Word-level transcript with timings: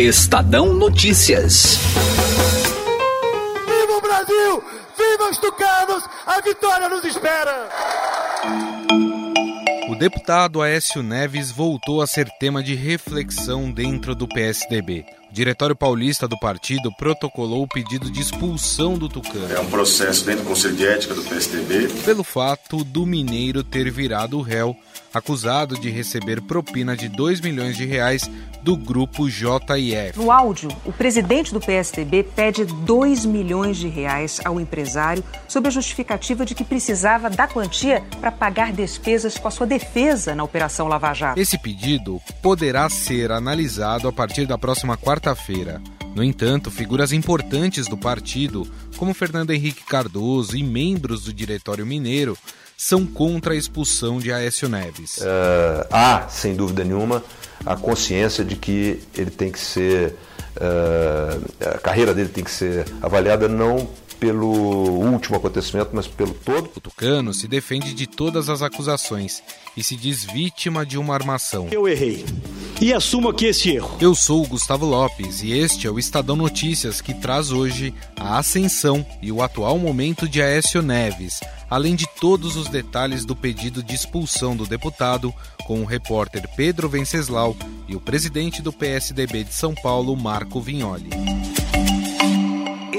Estadão 0.00 0.72
Notícias. 0.72 1.76
Viva 3.66 3.92
o 3.92 4.00
Brasil! 4.00 4.64
Viva 4.96 5.30
os 5.30 5.36
tucanos! 5.36 6.04
A 6.26 6.40
vitória 6.40 6.88
nos 6.88 7.04
espera! 7.04 7.68
O 9.90 9.94
deputado 9.94 10.62
Aécio 10.62 11.02
Neves 11.02 11.50
voltou 11.50 12.00
a 12.00 12.06
ser 12.06 12.30
tema 12.40 12.62
de 12.62 12.74
reflexão 12.74 13.70
dentro 13.70 14.14
do 14.14 14.26
PSDB. 14.26 15.04
O 15.30 15.32
Diretório 15.32 15.76
Paulista 15.76 16.26
do 16.26 16.36
partido 16.36 16.90
protocolou 16.98 17.62
o 17.62 17.68
pedido 17.68 18.10
de 18.10 18.20
expulsão 18.20 18.98
do 18.98 19.08
Tucano. 19.08 19.54
É 19.54 19.60
um 19.60 19.70
processo 19.70 20.24
dentro 20.24 20.42
do 20.42 20.48
Conselho 20.48 20.74
de 20.74 20.84
Ética 20.84 21.14
do 21.14 21.22
PSDB. 21.22 21.86
Pelo 22.04 22.24
fato 22.24 22.82
do 22.82 23.06
mineiro 23.06 23.62
ter 23.62 23.88
virado 23.92 24.40
réu 24.40 24.76
acusado 25.12 25.78
de 25.78 25.90
receber 25.90 26.40
propina 26.40 26.96
de 26.96 27.08
2 27.08 27.40
milhões 27.40 27.76
de 27.76 27.84
reais 27.84 28.30
do 28.62 28.76
grupo 28.76 29.28
JIF. 29.28 30.16
No 30.16 30.30
áudio, 30.30 30.70
o 30.84 30.92
presidente 30.92 31.52
do 31.52 31.60
PSDB 31.60 32.22
pede 32.22 32.64
2 32.64 33.24
milhões 33.24 33.78
de 33.78 33.88
reais 33.88 34.40
ao 34.44 34.60
empresário 34.60 35.24
sob 35.48 35.66
a 35.66 35.70
justificativa 35.70 36.44
de 36.44 36.54
que 36.54 36.62
precisava 36.62 37.30
da 37.30 37.48
quantia 37.48 38.04
para 38.20 38.30
pagar 38.30 38.72
despesas 38.72 39.38
com 39.38 39.48
a 39.48 39.50
sua 39.50 39.66
defesa 39.66 40.34
na 40.34 40.44
Operação 40.44 40.88
Lava 40.88 41.12
Jato. 41.14 41.40
Esse 41.40 41.58
pedido 41.58 42.20
poderá 42.42 42.88
ser 42.90 43.32
analisado 43.32 44.06
a 44.06 44.12
partir 44.12 44.46
da 44.46 44.58
próxima 44.58 44.96
quarta-feira. 45.20 45.80
No 46.14 46.24
entanto, 46.24 46.70
figuras 46.70 47.12
importantes 47.12 47.86
do 47.86 47.96
partido, 47.96 48.66
como 48.96 49.14
Fernando 49.14 49.50
Henrique 49.50 49.84
Cardoso 49.84 50.56
e 50.56 50.62
membros 50.62 51.24
do 51.24 51.32
Diretório 51.32 51.86
Mineiro, 51.86 52.36
são 52.76 53.04
contra 53.04 53.52
a 53.52 53.56
expulsão 53.56 54.18
de 54.18 54.32
Aécio 54.32 54.68
Neves. 54.68 55.18
Uh, 55.18 55.86
há, 55.90 56.26
sem 56.28 56.56
dúvida 56.56 56.82
nenhuma, 56.82 57.22
a 57.64 57.76
consciência 57.76 58.42
de 58.42 58.56
que 58.56 59.00
ele 59.14 59.30
tem 59.30 59.52
que 59.52 59.60
ser. 59.60 60.16
Uh, 60.56 61.68
a 61.74 61.78
carreira 61.78 62.12
dele 62.12 62.30
tem 62.30 62.42
que 62.42 62.50
ser 62.50 62.86
avaliada 63.02 63.46
não 63.46 63.88
pelo 64.18 64.48
último 64.48 65.36
acontecimento, 65.36 65.90
mas 65.92 66.06
pelo 66.06 66.32
todo. 66.32 66.70
O 66.74 66.80
Tucano 66.80 67.32
se 67.32 67.46
defende 67.46 67.94
de 67.94 68.06
todas 68.06 68.48
as 68.48 68.62
acusações 68.62 69.42
e 69.76 69.84
se 69.84 69.96
diz 69.96 70.24
vítima 70.24 70.84
de 70.84 70.98
uma 70.98 71.14
armação. 71.14 71.68
Eu 71.70 71.86
errei 71.86 72.24
e 72.80 72.94
assumo 72.94 73.28
aqui 73.28 73.46
esse 73.46 73.70
erro. 73.70 73.96
Eu 74.00 74.14
sou 74.14 74.42
o 74.42 74.46
Gustavo 74.46 74.86
Lopes 74.86 75.42
e 75.42 75.52
este 75.52 75.86
é 75.86 75.90
o 75.90 75.98
Estadão 75.98 76.34
Notícias 76.34 77.00
que 77.00 77.12
traz 77.12 77.52
hoje 77.52 77.92
a 78.16 78.38
ascensão 78.38 79.04
e 79.20 79.30
o 79.30 79.42
atual 79.42 79.78
momento 79.78 80.26
de 80.26 80.40
Aécio 80.40 80.80
Neves, 80.80 81.40
além 81.68 81.94
de 81.94 82.06
todos 82.20 82.56
os 82.56 82.68
detalhes 82.68 83.26
do 83.26 83.36
pedido 83.36 83.82
de 83.82 83.94
expulsão 83.94 84.56
do 84.56 84.66
deputado, 84.66 85.32
com 85.66 85.82
o 85.82 85.84
repórter 85.84 86.48
Pedro 86.56 86.88
Venceslau 86.88 87.54
e 87.86 87.94
o 87.94 88.00
presidente 88.00 88.62
do 88.62 88.72
PSDB 88.72 89.44
de 89.44 89.52
São 89.52 89.74
Paulo, 89.74 90.16
Marco 90.16 90.60
Vignoli. 90.60 91.10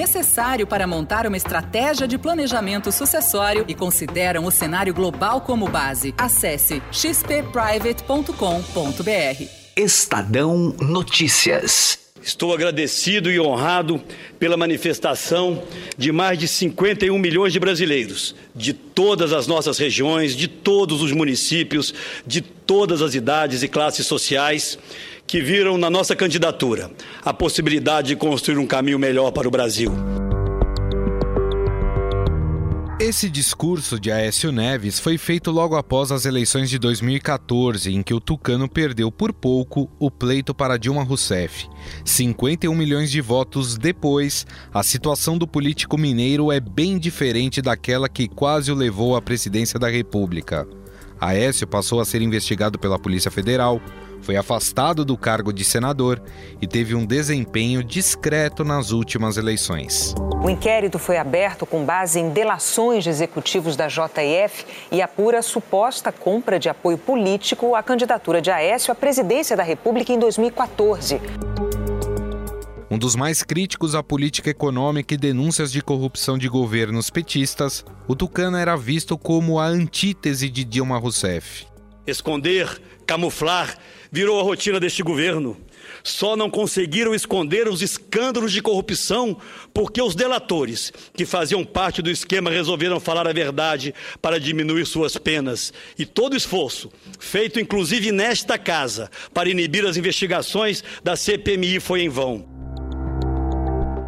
necessário 0.00 0.66
para 0.66 0.86
montar 0.86 1.26
uma 1.26 1.36
estratégia 1.36 2.08
de 2.08 2.16
planejamento 2.16 2.90
sucessório 2.90 3.66
e 3.68 3.74
consideram 3.74 4.46
o 4.46 4.50
cenário 4.50 4.94
global 4.94 5.42
como 5.42 5.68
base. 5.68 6.14
Acesse 6.16 6.82
xpprivate.com.br. 6.90 9.44
Estadão 9.76 10.74
Notícias. 10.80 11.98
Estou 12.22 12.54
agradecido 12.54 13.30
e 13.30 13.38
honrado 13.38 14.00
pela 14.38 14.56
manifestação 14.56 15.62
de 15.96 16.12
mais 16.12 16.38
de 16.38 16.48
51 16.48 17.18
milhões 17.18 17.52
de 17.52 17.60
brasileiros, 17.60 18.34
de 18.54 18.72
todas 18.72 19.32
as 19.32 19.46
nossas 19.46 19.78
regiões, 19.78 20.34
de 20.34 20.48
todos 20.48 21.02
os 21.02 21.12
municípios, 21.12 21.94
de 22.26 22.42
todas 22.42 23.00
as 23.00 23.14
idades 23.14 23.62
e 23.62 23.68
classes 23.68 24.06
sociais, 24.06 24.78
que 25.30 25.40
viram 25.40 25.78
na 25.78 25.88
nossa 25.88 26.16
candidatura 26.16 26.90
a 27.24 27.32
possibilidade 27.32 28.08
de 28.08 28.16
construir 28.16 28.58
um 28.58 28.66
caminho 28.66 28.98
melhor 28.98 29.30
para 29.30 29.46
o 29.46 29.50
Brasil. 29.50 29.92
Esse 32.98 33.30
discurso 33.30 34.00
de 34.00 34.10
Aécio 34.10 34.50
Neves 34.50 34.98
foi 34.98 35.16
feito 35.16 35.52
logo 35.52 35.76
após 35.76 36.10
as 36.10 36.24
eleições 36.24 36.68
de 36.68 36.80
2014, 36.80 37.94
em 37.94 38.02
que 38.02 38.12
o 38.12 38.18
Tucano 38.18 38.68
perdeu 38.68 39.12
por 39.12 39.32
pouco 39.32 39.88
o 40.00 40.10
pleito 40.10 40.52
para 40.52 40.76
Dilma 40.76 41.04
Rousseff. 41.04 41.68
51 42.04 42.74
milhões 42.74 43.08
de 43.08 43.20
votos 43.20 43.78
depois, 43.78 44.44
a 44.74 44.82
situação 44.82 45.38
do 45.38 45.46
político 45.46 45.96
mineiro 45.96 46.50
é 46.50 46.58
bem 46.58 46.98
diferente 46.98 47.62
daquela 47.62 48.08
que 48.08 48.26
quase 48.26 48.72
o 48.72 48.74
levou 48.74 49.14
à 49.14 49.22
presidência 49.22 49.78
da 49.78 49.88
República. 49.88 50.66
Aécio 51.20 51.66
passou 51.66 52.00
a 52.00 52.04
ser 52.04 52.22
investigado 52.22 52.78
pela 52.78 52.98
Polícia 52.98 53.30
Federal, 53.30 53.80
foi 54.22 54.36
afastado 54.36 55.04
do 55.04 55.16
cargo 55.16 55.52
de 55.52 55.64
senador 55.64 56.22
e 56.60 56.66
teve 56.66 56.94
um 56.94 57.04
desempenho 57.04 57.82
discreto 57.82 58.64
nas 58.64 58.90
últimas 58.90 59.36
eleições. 59.36 60.14
O 60.42 60.48
inquérito 60.48 60.98
foi 60.98 61.18
aberto 61.18 61.66
com 61.66 61.84
base 61.84 62.18
em 62.18 62.30
delações 62.30 63.04
de 63.04 63.10
executivos 63.10 63.76
da 63.76 63.88
JF 63.88 64.64
e 64.90 65.02
apura 65.02 65.42
suposta 65.42 66.10
compra 66.10 66.58
de 66.58 66.68
apoio 66.68 66.96
político 66.96 67.74
à 67.74 67.82
candidatura 67.82 68.40
de 68.40 68.50
Aécio 68.50 68.92
à 68.92 68.94
presidência 68.94 69.56
da 69.56 69.62
República 69.62 70.12
em 70.12 70.18
2014. 70.18 71.20
Um 72.90 72.98
dos 72.98 73.14
mais 73.14 73.44
críticos 73.44 73.94
à 73.94 74.02
política 74.02 74.50
econômica 74.50 75.14
e 75.14 75.16
denúncias 75.16 75.70
de 75.70 75.80
corrupção 75.80 76.36
de 76.36 76.48
governos 76.48 77.08
petistas, 77.08 77.84
o 78.08 78.16
Tucano 78.16 78.56
era 78.56 78.76
visto 78.76 79.16
como 79.16 79.60
a 79.60 79.66
antítese 79.66 80.48
de 80.48 80.64
Dilma 80.64 80.98
Rousseff. 80.98 81.66
Esconder, 82.04 82.80
camuflar, 83.06 83.76
virou 84.10 84.40
a 84.40 84.42
rotina 84.42 84.80
deste 84.80 85.02
governo. 85.02 85.56
Só 86.02 86.36
não 86.36 86.50
conseguiram 86.50 87.14
esconder 87.14 87.68
os 87.68 87.82
escândalos 87.82 88.52
de 88.52 88.62
corrupção 88.62 89.36
porque 89.72 90.00
os 90.00 90.14
delatores, 90.14 90.92
que 91.14 91.26
faziam 91.26 91.64
parte 91.64 92.00
do 92.00 92.10
esquema, 92.10 92.50
resolveram 92.50 92.98
falar 92.98 93.26
a 93.28 93.32
verdade 93.32 93.94
para 94.20 94.40
diminuir 94.40 94.86
suas 94.86 95.16
penas. 95.16 95.72
E 95.98 96.06
todo 96.06 96.36
esforço, 96.36 96.90
feito 97.18 97.60
inclusive 97.60 98.12
nesta 98.12 98.58
casa, 98.58 99.10
para 99.34 99.48
inibir 99.48 99.84
as 99.84 99.96
investigações 99.96 100.82
da 101.04 101.16
CPMI 101.16 101.80
foi 101.80 102.02
em 102.02 102.08
vão. 102.08 102.60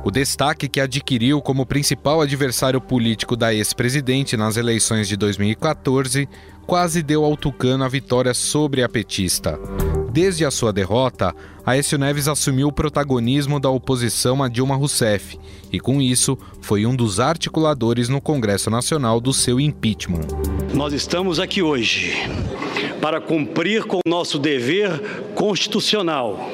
O 0.05 0.11
destaque 0.11 0.69
que 0.69 0.81
adquiriu 0.81 1.41
como 1.41 1.65
principal 1.65 2.21
adversário 2.21 2.81
político 2.81 3.37
da 3.37 3.55
ex-presidente 3.55 4.37
nas 4.37 4.57
eleições 4.57 5.07
de 5.07 5.17
2014 5.17 6.29
quase 6.67 7.03
deu 7.03 7.25
ao 7.25 7.37
Tucano 7.37 7.84
a 7.84 7.89
vitória 7.89 8.34
sobre 8.34 8.83
a 8.83 8.89
petista. 8.89 9.59
Desde 10.11 10.45
a 10.45 10.50
sua 10.50 10.73
derrota, 10.73 11.34
Aécio 11.65 11.97
Neves 11.97 12.28
assumiu 12.28 12.69
o 12.69 12.73
protagonismo 12.73 13.59
da 13.59 13.71
oposição 13.71 14.43
a 14.43 14.49
Dilma 14.49 14.77
Rousseff 14.77 15.39
e, 15.72 15.81
com 15.81 16.03
isso, 16.03 16.37
foi 16.61 16.84
um 16.84 16.95
dos 16.95 17.19
articuladores 17.19 18.09
no 18.09 18.21
Congresso 18.21 18.69
Nacional 18.69 19.21
do 19.21 19.33
seu 19.33 19.59
impeachment. 19.59 20.27
Nós 20.75 20.93
estamos 20.93 21.41
aqui 21.41 21.62
hoje 21.62 22.15
para 23.01 23.21
cumprir 23.21 23.84
com 23.84 23.97
o 23.97 24.09
nosso 24.09 24.39
dever 24.39 25.33
constitucional 25.34 26.51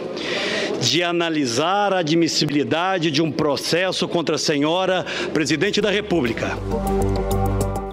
de 0.81 1.03
analisar 1.03 1.93
a 1.93 1.99
admissibilidade 1.99 3.11
de 3.11 3.21
um 3.21 3.33
processo 3.33 4.07
contra 4.07 4.37
a 4.37 4.39
senhora 4.39 5.05
presidente 5.33 5.81
da 5.81 5.91
República. 5.91 6.57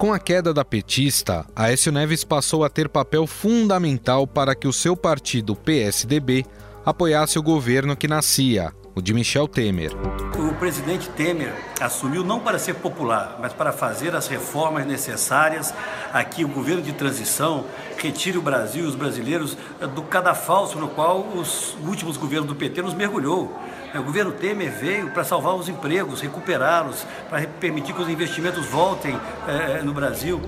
Com 0.06 0.12
a 0.12 0.20
queda 0.20 0.54
da 0.54 0.64
petista, 0.64 1.44
Aécio 1.56 1.90
Neves 1.90 2.22
passou 2.22 2.62
a 2.62 2.70
ter 2.70 2.88
papel 2.88 3.26
fundamental 3.26 4.24
para 4.24 4.54
que 4.54 4.68
o 4.68 4.72
seu 4.72 4.96
partido 4.96 5.56
PSDB 5.56 6.46
apoiasse 6.84 7.40
o 7.40 7.42
governo 7.42 7.96
que 7.96 8.06
nascia, 8.06 8.72
o 8.94 9.02
de 9.02 9.12
Michel 9.12 9.48
Temer. 9.48 9.90
O 10.38 10.54
presidente 10.60 11.08
Temer 11.08 11.52
assumiu 11.80 12.22
não 12.22 12.38
para 12.38 12.56
ser 12.56 12.74
popular, 12.74 13.36
mas 13.42 13.52
para 13.52 13.72
fazer 13.72 14.14
as 14.14 14.28
reformas 14.28 14.86
necessárias 14.86 15.74
a 16.12 16.22
que 16.22 16.44
o 16.44 16.48
governo 16.48 16.82
de 16.82 16.92
transição 16.92 17.64
retire 17.98 18.38
o 18.38 18.42
Brasil 18.42 18.84
e 18.84 18.88
os 18.88 18.94
brasileiros 18.94 19.58
do 19.92 20.02
cadafalso 20.02 20.78
no 20.78 20.86
qual 20.86 21.26
os 21.34 21.76
últimos 21.84 22.16
governos 22.16 22.46
do 22.46 22.54
PT 22.54 22.80
nos 22.80 22.94
mergulhou. 22.94 23.60
O 23.98 24.02
governo 24.02 24.32
Temer 24.32 24.70
veio 24.72 25.10
para 25.10 25.24
salvar 25.24 25.54
os 25.54 25.68
empregos, 25.68 26.20
recuperá-los, 26.20 27.06
para 27.30 27.46
permitir 27.46 27.94
que 27.94 28.02
os 28.02 28.08
investimentos 28.08 28.66
voltem 28.66 29.18
eh, 29.48 29.82
no 29.82 29.92
Brasil. 29.92 30.40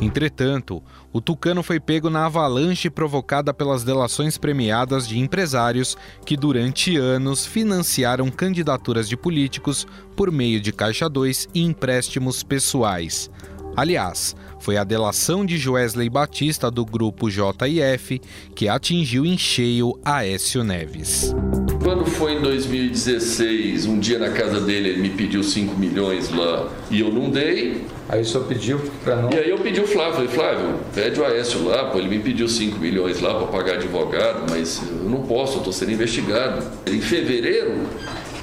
Entretanto, 0.00 0.82
o 1.12 1.20
Tucano 1.20 1.62
foi 1.62 1.78
pego 1.78 2.08
na 2.08 2.24
avalanche 2.24 2.88
provocada 2.88 3.52
pelas 3.52 3.84
delações 3.84 4.38
premiadas 4.38 5.06
de 5.06 5.18
empresários 5.18 5.96
que, 6.24 6.38
durante 6.38 6.96
anos, 6.96 7.44
financiaram 7.44 8.30
candidaturas 8.30 9.06
de 9.06 9.16
políticos 9.16 9.86
por 10.16 10.32
meio 10.32 10.58
de 10.58 10.72
Caixa 10.72 11.08
2 11.08 11.48
e 11.54 11.62
empréstimos 11.62 12.42
pessoais. 12.42 13.30
Aliás, 13.76 14.36
foi 14.58 14.76
a 14.76 14.84
delação 14.84 15.44
de 15.44 15.56
Joesley 15.56 16.10
Batista 16.10 16.70
do 16.70 16.84
grupo 16.84 17.30
JIF 17.30 18.20
que 18.54 18.68
atingiu 18.68 19.24
em 19.24 19.38
cheio 19.38 19.98
Aécio 20.04 20.62
Neves. 20.62 21.34
Quando 21.82 22.04
foi 22.04 22.34
em 22.34 22.42
2016, 22.42 23.86
um 23.86 23.98
dia 23.98 24.18
na 24.18 24.30
casa 24.30 24.60
dele, 24.60 24.90
ele 24.90 25.00
me 25.00 25.08
pediu 25.08 25.42
5 25.42 25.78
milhões 25.78 26.28
lá 26.30 26.68
e 26.90 27.00
eu 27.00 27.10
não 27.10 27.30
dei. 27.30 27.84
Aí 28.08 28.20
o 28.20 28.24
senhor 28.24 28.44
pediu 28.44 28.78
para 29.02 29.16
não. 29.16 29.30
E 29.30 29.38
aí 29.38 29.48
eu 29.48 29.58
pedi 29.58 29.80
o 29.80 29.86
Flávio, 29.86 30.14
falei, 30.14 30.28
Flávio, 30.28 30.80
pede 30.92 31.20
o 31.20 31.24
Aécio 31.24 31.64
lá, 31.64 31.84
pô, 31.84 31.98
ele 31.98 32.08
me 32.08 32.18
pediu 32.18 32.48
5 32.48 32.78
milhões 32.78 33.20
lá 33.20 33.34
para 33.34 33.46
pagar 33.46 33.74
advogado, 33.74 34.50
mas 34.50 34.82
eu 34.90 35.08
não 35.08 35.22
posso, 35.22 35.54
eu 35.54 35.58
estou 35.58 35.72
sendo 35.72 35.92
investigado. 35.92 36.66
Em 36.86 37.00
fevereiro, 37.00 37.86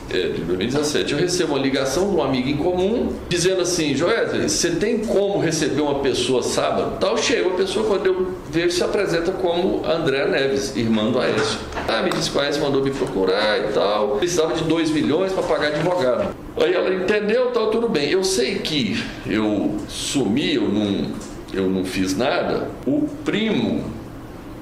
de 0.08 0.42
2017, 0.42 1.14
eu 1.14 1.20
recebo 1.20 1.54
uma 1.54 1.62
ligação 1.62 2.10
de 2.10 2.16
um 2.16 2.24
amigo 2.24 2.48
em 2.48 2.56
comum 2.56 3.14
dizendo 3.28 3.62
assim: 3.62 3.94
Joesley, 3.94 4.48
você 4.48 4.72
tem 4.72 5.00
como 5.00 5.40
receber 5.40 5.82
uma 5.82 6.00
pessoa 6.00 6.42
sábado? 6.42 6.98
Tal, 7.00 7.18
chega 7.18 7.48
uma 7.48 7.58
pessoa, 7.58 7.86
quando 7.86 8.06
eu 8.06 8.32
vejo, 8.50 8.72
se 8.72 8.84
apresenta 8.84 9.32
como 9.34 9.86
André 9.86 10.26
Neves, 10.28 10.76
irmã 10.76 11.12
do 11.12 11.20
Aécio. 11.20 11.60
Ah, 11.88 12.02
me 12.02 12.10
disse 12.10 12.32
que 12.32 12.38
o 12.38 12.42
Aécio 12.42 12.62
mandou 12.62 12.82
me 12.82 12.92
procurar 12.92 13.60
e 13.60 13.74
tal, 13.74 14.18
precisava 14.18 14.54
de 14.54 14.64
2 14.64 14.92
milhões 14.92 15.34
para 15.34 15.44
pagar 15.44 15.68
advogado. 15.68 16.36
Aí 16.56 16.74
ela 16.74 16.94
entendeu, 16.94 17.52
tal, 17.52 17.70
tudo 17.70 17.90
bem. 17.90 18.10
Eu 18.10 18.24
sei 18.24 18.60
que 18.60 19.04
eu 19.26 19.76
sumi, 19.90 20.56
eu 20.56 20.70
não, 20.70 21.12
eu 21.54 21.70
não 21.70 21.84
fiz 21.84 22.16
nada. 22.16 22.70
O 22.86 23.08
primo 23.26 23.84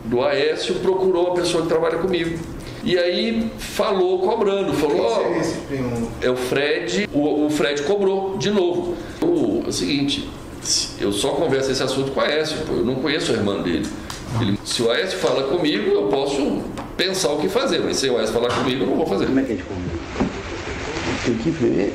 do 0.04 0.24
Aécio 0.24 0.76
procurou 0.76 1.32
a 1.32 1.36
pessoa 1.36 1.64
que 1.64 1.70
trabalha 1.70 1.98
comigo 1.98 2.55
e 2.86 3.00
aí 3.00 3.52
falou 3.58 4.20
cobrando, 4.20 4.72
falou, 4.76 5.02
ó, 5.02 5.22
oh, 5.24 6.24
é 6.24 6.30
o 6.30 6.36
Fred, 6.36 7.10
o, 7.12 7.48
o, 7.48 7.50
Fred 7.50 7.82
cobrou 7.82 8.38
de 8.38 8.52
novo. 8.52 8.96
O, 9.20 9.64
é 9.66 9.70
o 9.70 9.72
seguinte, 9.72 10.30
eu 11.00 11.12
só 11.12 11.30
converso 11.30 11.72
esse 11.72 11.82
assunto 11.82 12.12
com 12.12 12.22
a 12.22 12.26
Aécio, 12.26 12.58
pô, 12.68 12.74
eu 12.74 12.86
não 12.86 12.94
conheço 12.94 13.32
a 13.32 13.34
irmã 13.34 13.60
dele. 13.60 13.88
Ele, 14.40 14.60
se 14.64 14.84
o 14.84 14.92
Aécio 14.92 15.18
fala 15.18 15.48
comigo, 15.48 15.90
eu 15.90 16.10
posso 16.10 16.62
pensar 16.96 17.32
o 17.32 17.40
que 17.40 17.50
fazer, 17.50 17.80
mas 17.80 17.98
se 17.98 18.08
o 18.08 18.20
Aécio 18.20 18.36
falar 18.36 18.54
comigo, 18.54 18.84
eu 18.84 18.88
não 18.88 18.98
vou 18.98 19.08
fazer. 19.08 19.26
Como 19.26 19.40
é 19.40 19.44
que 19.44 19.54
a 19.54 19.56
gente 19.56 19.66
Tem 21.26 21.38
que 21.38 21.50
ver. 21.50 21.92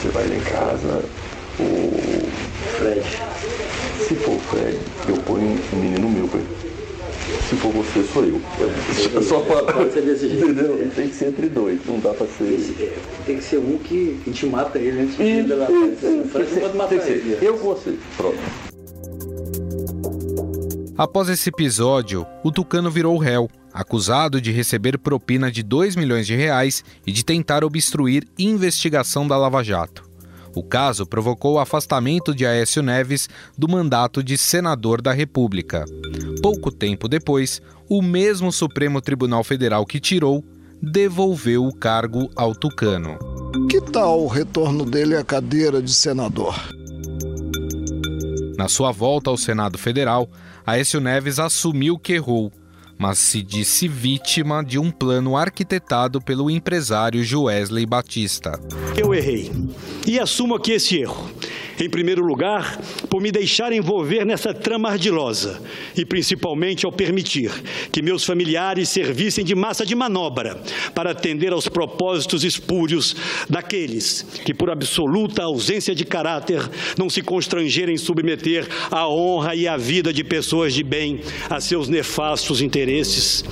Você 0.00 0.08
vai 0.08 0.26
lá 0.26 0.36
em 0.36 0.40
casa, 0.40 1.04
o 1.58 2.30
Fred. 2.78 3.04
Se 4.08 4.14
for 4.14 4.36
o 4.36 4.38
Fred, 4.38 4.78
eu 5.06 5.16
ponho 5.16 5.58
um 5.70 5.76
menino 5.76 6.08
meu 6.08 6.26
pra 6.28 6.40
ele 6.40 6.59
se 7.48 7.56
for 7.56 7.72
você, 7.72 8.02
sou 8.04 8.24
eu. 8.24 8.40
É, 9.16 9.22
Só 9.22 9.40
para. 9.40 9.72
Pode 9.72 9.92
ser 9.92 10.02
desse 10.02 10.28
jeito. 10.28 10.50
Entendeu? 10.50 10.90
Tem 10.94 11.08
que 11.08 11.14
ser 11.14 11.28
entre 11.28 11.48
dois, 11.48 11.80
não 11.86 11.98
dá 11.98 12.12
para 12.14 12.26
ser. 12.26 12.94
Tem 13.26 13.36
que 13.36 13.44
ser 13.44 13.58
um 13.58 13.78
que, 13.78 14.20
que 14.24 14.30
te 14.30 14.46
mata 14.46 14.78
ele 14.78 15.02
antes 15.02 15.16
de 15.16 15.42
matar 16.76 16.92
ele. 16.92 17.38
Eu 17.40 17.56
vou 17.56 17.76
ser. 17.76 17.98
Pronto. 18.16 18.38
Após 20.96 21.30
esse 21.30 21.48
episódio, 21.48 22.26
o 22.44 22.52
Tucano 22.52 22.90
virou 22.90 23.16
réu, 23.16 23.48
acusado 23.72 24.38
de 24.38 24.52
receber 24.52 24.98
propina 24.98 25.50
de 25.50 25.62
2 25.62 25.96
milhões 25.96 26.26
de 26.26 26.36
reais 26.36 26.84
e 27.06 27.12
de 27.12 27.24
tentar 27.24 27.64
obstruir 27.64 28.26
investigação 28.38 29.26
da 29.26 29.36
Lava 29.36 29.62
Jato. 29.62 30.09
O 30.54 30.62
caso 30.62 31.06
provocou 31.06 31.54
o 31.54 31.58
afastamento 31.58 32.34
de 32.34 32.44
Aécio 32.44 32.82
Neves 32.82 33.28
do 33.56 33.68
mandato 33.68 34.22
de 34.22 34.36
senador 34.36 35.00
da 35.00 35.12
República. 35.12 35.84
Pouco 36.42 36.72
tempo 36.72 37.08
depois, 37.08 37.62
o 37.88 38.02
mesmo 38.02 38.50
Supremo 38.50 39.00
Tribunal 39.00 39.44
Federal 39.44 39.86
que 39.86 40.00
tirou 40.00 40.44
devolveu 40.82 41.66
o 41.66 41.74
cargo 41.74 42.30
ao 42.34 42.54
Tucano. 42.54 43.18
Que 43.68 43.80
tal 43.80 44.22
o 44.22 44.26
retorno 44.26 44.84
dele 44.84 45.16
à 45.16 45.24
cadeira 45.24 45.82
de 45.82 45.92
senador? 45.92 46.54
Na 48.56 48.68
sua 48.68 48.92
volta 48.92 49.30
ao 49.30 49.36
Senado 49.36 49.78
Federal, 49.78 50.28
Aécio 50.66 51.00
Neves 51.00 51.38
assumiu 51.38 51.98
que 51.98 52.14
errou 52.14 52.52
mas 53.00 53.18
se 53.18 53.40
disse 53.40 53.88
vítima 53.88 54.62
de 54.62 54.78
um 54.78 54.90
plano 54.90 55.34
arquitetado 55.34 56.20
pelo 56.20 56.50
empresário 56.50 57.24
Joesley 57.24 57.86
Batista. 57.86 58.60
Eu 58.94 59.14
errei 59.14 59.50
e 60.06 60.20
assumo 60.20 60.54
aqui 60.54 60.72
esse 60.72 60.98
erro. 60.98 61.30
Em 61.80 61.88
primeiro 61.88 62.22
lugar, 62.22 62.78
por 63.08 63.22
me 63.22 63.32
deixar 63.32 63.72
envolver 63.72 64.26
nessa 64.26 64.52
trama 64.52 64.90
ardilosa 64.90 65.62
e 65.96 66.04
principalmente 66.04 66.84
ao 66.84 66.92
permitir 66.92 67.50
que 67.90 68.02
meus 68.02 68.22
familiares 68.22 68.90
servissem 68.90 69.42
de 69.42 69.54
massa 69.54 69.86
de 69.86 69.94
manobra 69.94 70.60
para 70.94 71.12
atender 71.12 71.54
aos 71.54 71.68
propósitos 71.68 72.44
espúrios 72.44 73.16
daqueles 73.48 74.26
que, 74.44 74.52
por 74.52 74.70
absoluta 74.70 75.42
ausência 75.44 75.94
de 75.94 76.04
caráter, 76.04 76.60
não 76.98 77.08
se 77.08 77.22
constrangerem 77.22 77.94
em 77.94 77.98
submeter 77.98 78.68
a 78.90 79.08
honra 79.08 79.54
e 79.54 79.66
a 79.66 79.78
vida 79.78 80.12
de 80.12 80.22
pessoas 80.22 80.74
de 80.74 80.82
bem 80.82 81.20
a 81.48 81.60
seus 81.60 81.88
nefastos 81.88 82.60
interesses. 82.60 83.42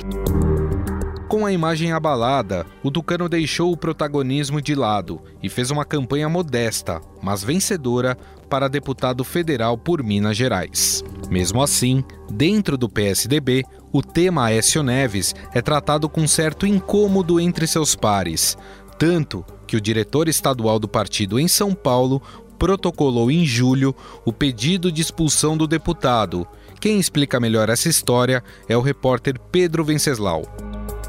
A 1.49 1.53
imagem 1.53 1.93
abalada, 1.93 2.67
o 2.83 2.91
Tucano 2.91 3.27
deixou 3.27 3.73
o 3.73 3.77
protagonismo 3.77 4.61
de 4.61 4.75
lado 4.75 5.19
e 5.43 5.49
fez 5.49 5.71
uma 5.71 5.83
campanha 5.83 6.29
modesta, 6.29 7.01
mas 7.23 7.43
vencedora, 7.43 8.19
para 8.51 8.69
deputado 8.69 9.25
federal 9.25 9.79
por 9.79 10.03
Minas 10.03 10.37
Gerais. 10.37 11.03
Mesmo 11.31 11.63
assim, 11.63 12.05
dentro 12.31 12.77
do 12.77 12.87
PSDB, 12.87 13.65
o 13.91 14.03
tema 14.03 14.45
Aécio 14.45 14.83
Neves 14.83 15.35
é 15.55 15.63
tratado 15.63 16.07
com 16.07 16.29
certo 16.29 16.67
incômodo 16.67 17.41
entre 17.41 17.67
seus 17.67 17.97
pares, 17.97 18.55
tanto 18.99 19.43
que 19.67 19.75
o 19.75 19.81
diretor 19.81 20.29
estadual 20.29 20.79
do 20.79 20.87
partido 20.87 21.41
em 21.41 21.49
São 21.49 21.75
Paulo 21.75 22.21
protocolou 22.59 23.31
em 23.31 23.47
julho 23.47 23.97
o 24.23 24.35
pedido 24.35 24.93
de 24.93 25.01
expulsão 25.01 25.57
do 25.57 25.67
deputado. 25.67 26.47
Quem 26.79 27.01
explica 27.01 27.41
melhor 27.41 27.71
essa 27.71 27.89
história 27.89 28.45
é 28.69 28.77
o 28.77 28.83
repórter 28.83 29.41
Pedro 29.51 29.83
Venceslau. 29.83 30.43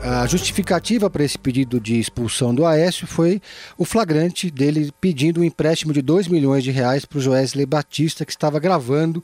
A 0.01 0.25
justificativa 0.27 1.09
para 1.09 1.23
esse 1.23 1.37
pedido 1.37 1.79
de 1.79 1.99
expulsão 1.99 2.55
do 2.55 2.65
Aécio 2.65 3.05
foi 3.05 3.41
o 3.77 3.83
flagrante 3.83 4.49
dele 4.49 4.91
pedindo 4.99 5.41
um 5.41 5.43
empréstimo 5.43 5.91
de 5.91 6.01
2 6.01 6.29
milhões 6.29 6.63
de 6.63 6.71
reais 6.71 7.03
para 7.03 7.17
o 7.17 7.21
Joesley 7.21 7.65
Batista, 7.65 8.25
que 8.25 8.31
estava 8.31 8.59
gravando 8.59 9.23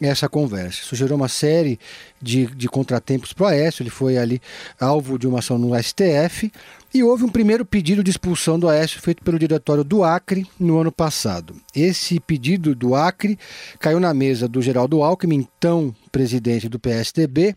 essa 0.00 0.28
conversa. 0.28 0.80
Isso 0.82 0.96
gerou 0.96 1.16
uma 1.16 1.28
série 1.28 1.78
de, 2.20 2.46
de 2.46 2.68
contratempos 2.68 3.32
para 3.32 3.44
o 3.44 3.46
Aécio, 3.46 3.82
ele 3.82 3.90
foi 3.90 4.16
ali 4.16 4.40
alvo 4.80 5.18
de 5.18 5.26
uma 5.26 5.38
ação 5.38 5.58
no 5.58 5.74
STF, 5.80 6.50
e 6.96 7.02
houve 7.02 7.24
um 7.24 7.28
primeiro 7.28 7.62
pedido 7.62 8.02
de 8.02 8.10
expulsão 8.10 8.58
do 8.58 8.70
Aécio 8.70 9.02
feito 9.02 9.22
pelo 9.22 9.38
diretório 9.38 9.84
do 9.84 10.02
Acre 10.02 10.46
no 10.58 10.78
ano 10.78 10.90
passado. 10.90 11.54
Esse 11.74 12.18
pedido 12.18 12.74
do 12.74 12.94
Acre 12.94 13.38
caiu 13.78 14.00
na 14.00 14.14
mesa 14.14 14.48
do 14.48 14.62
Geraldo 14.62 15.02
Alckmin, 15.02 15.46
então 15.58 15.94
presidente 16.10 16.70
do 16.70 16.78
PSDB, 16.78 17.54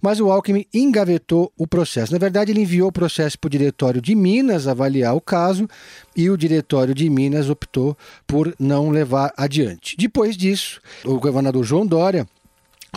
mas 0.00 0.20
o 0.20 0.30
Alckmin 0.30 0.64
engavetou 0.72 1.52
o 1.58 1.66
processo. 1.66 2.12
Na 2.12 2.18
verdade, 2.18 2.52
ele 2.52 2.60
enviou 2.60 2.88
o 2.88 2.92
processo 2.92 3.36
para 3.36 3.48
o 3.48 3.50
diretório 3.50 4.00
de 4.00 4.14
Minas 4.14 4.68
avaliar 4.68 5.16
o 5.16 5.20
caso 5.20 5.68
e 6.14 6.30
o 6.30 6.36
diretório 6.36 6.94
de 6.94 7.10
Minas 7.10 7.50
optou 7.50 7.96
por 8.24 8.54
não 8.60 8.90
levar 8.90 9.34
adiante. 9.36 9.96
Depois 9.98 10.36
disso, 10.36 10.80
o 11.04 11.18
governador 11.18 11.64
João 11.64 11.84
Dória 11.84 12.24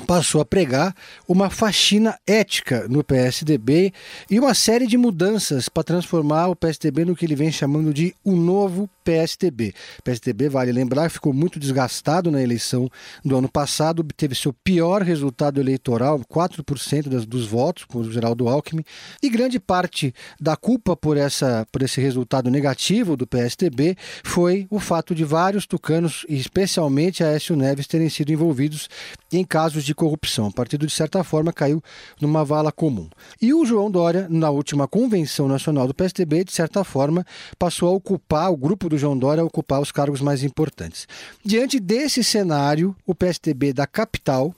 passou 0.06 0.42
a 0.42 0.46
pregar 0.46 0.96
uma 1.28 1.50
faxina 1.50 2.18
ética 2.26 2.88
no 2.88 3.04
PSDB 3.04 3.94
e 4.30 4.40
uma 4.40 4.54
série 4.54 4.88
de 4.88 4.98
mudanças 4.98 5.70
para 5.70 5.84
transformar 5.84 6.48
o 6.48 6.56
PSDB 6.56 7.06
no 7.06 7.16
que 7.16 7.26
ele 7.26 7.36
vem 7.36 7.52
chamando 7.52 7.94
de 7.94 8.16
o 8.24 8.36
novo 8.36 8.90
PSDB. 9.10 9.74
O 10.00 10.04
PSDB, 10.04 10.50
vale 10.50 10.72
lembrar, 10.72 11.10
ficou 11.10 11.34
muito 11.34 11.60
desgastado 11.60 12.30
na 12.30 12.44
eleição 12.44 12.90
do 13.26 13.36
ano 13.36 13.50
passado, 13.50 14.02
obteve 14.02 14.36
seu 14.36 14.54
pior 14.54 15.02
resultado 15.02 15.60
eleitoral, 15.60 16.20
4% 16.20 17.10
das, 17.10 17.26
dos 17.26 17.48
votos, 17.48 17.86
com 17.86 18.00
o 18.00 18.12
Geraldo 18.12 18.48
Alckmin, 18.48 18.84
e 19.22 19.30
grande 19.30 19.60
parte 19.60 20.14
da 20.40 20.56
culpa 20.56 20.96
por, 20.96 21.18
essa, 21.18 21.66
por 21.72 21.82
esse 21.82 22.00
resultado 22.00 22.52
negativo 22.52 23.18
do 23.18 23.26
PSDB 23.26 23.96
foi 24.24 24.68
o 24.70 24.80
fato 24.80 25.16
de 25.16 25.24
vários 25.24 25.66
tucanos, 25.66 26.26
especialmente 26.30 27.24
Aécio 27.24 27.56
Neves, 27.56 27.88
terem 27.88 28.10
sido 28.10 28.32
envolvidos 28.32 28.88
em 29.32 29.44
casos 29.44 29.84
de 29.84 29.89
corrupção. 29.94 30.48
O 30.48 30.54
partido, 30.54 30.86
de 30.86 30.94
certa 30.94 31.24
forma, 31.24 31.54
caiu 31.54 31.82
numa 32.20 32.44
vala 32.44 32.72
comum. 32.72 33.10
E 33.42 33.54
o 33.54 33.66
João 33.66 33.90
Dória, 33.90 34.28
na 34.30 34.50
última 34.50 34.88
convenção 34.88 35.48
nacional 35.48 35.88
do 35.88 35.94
PSDB, 35.94 36.44
de 36.44 36.52
certa 36.52 36.84
forma, 36.84 37.26
passou 37.58 37.90
a 37.90 37.92
ocupar, 37.92 38.52
o 38.52 38.58
grupo 38.58 38.90
do 38.90 38.98
João 38.98 39.18
Dória 39.18 39.42
a 39.42 39.46
ocupar 39.46 39.82
os 39.82 39.92
cargos 39.92 40.22
mais 40.22 40.44
importantes. 40.44 41.08
Diante 41.44 41.80
desse 41.80 42.24
cenário, 42.24 42.96
o 43.06 43.16
PSDB 43.16 43.74
da 43.74 43.88
capital, 43.88 44.54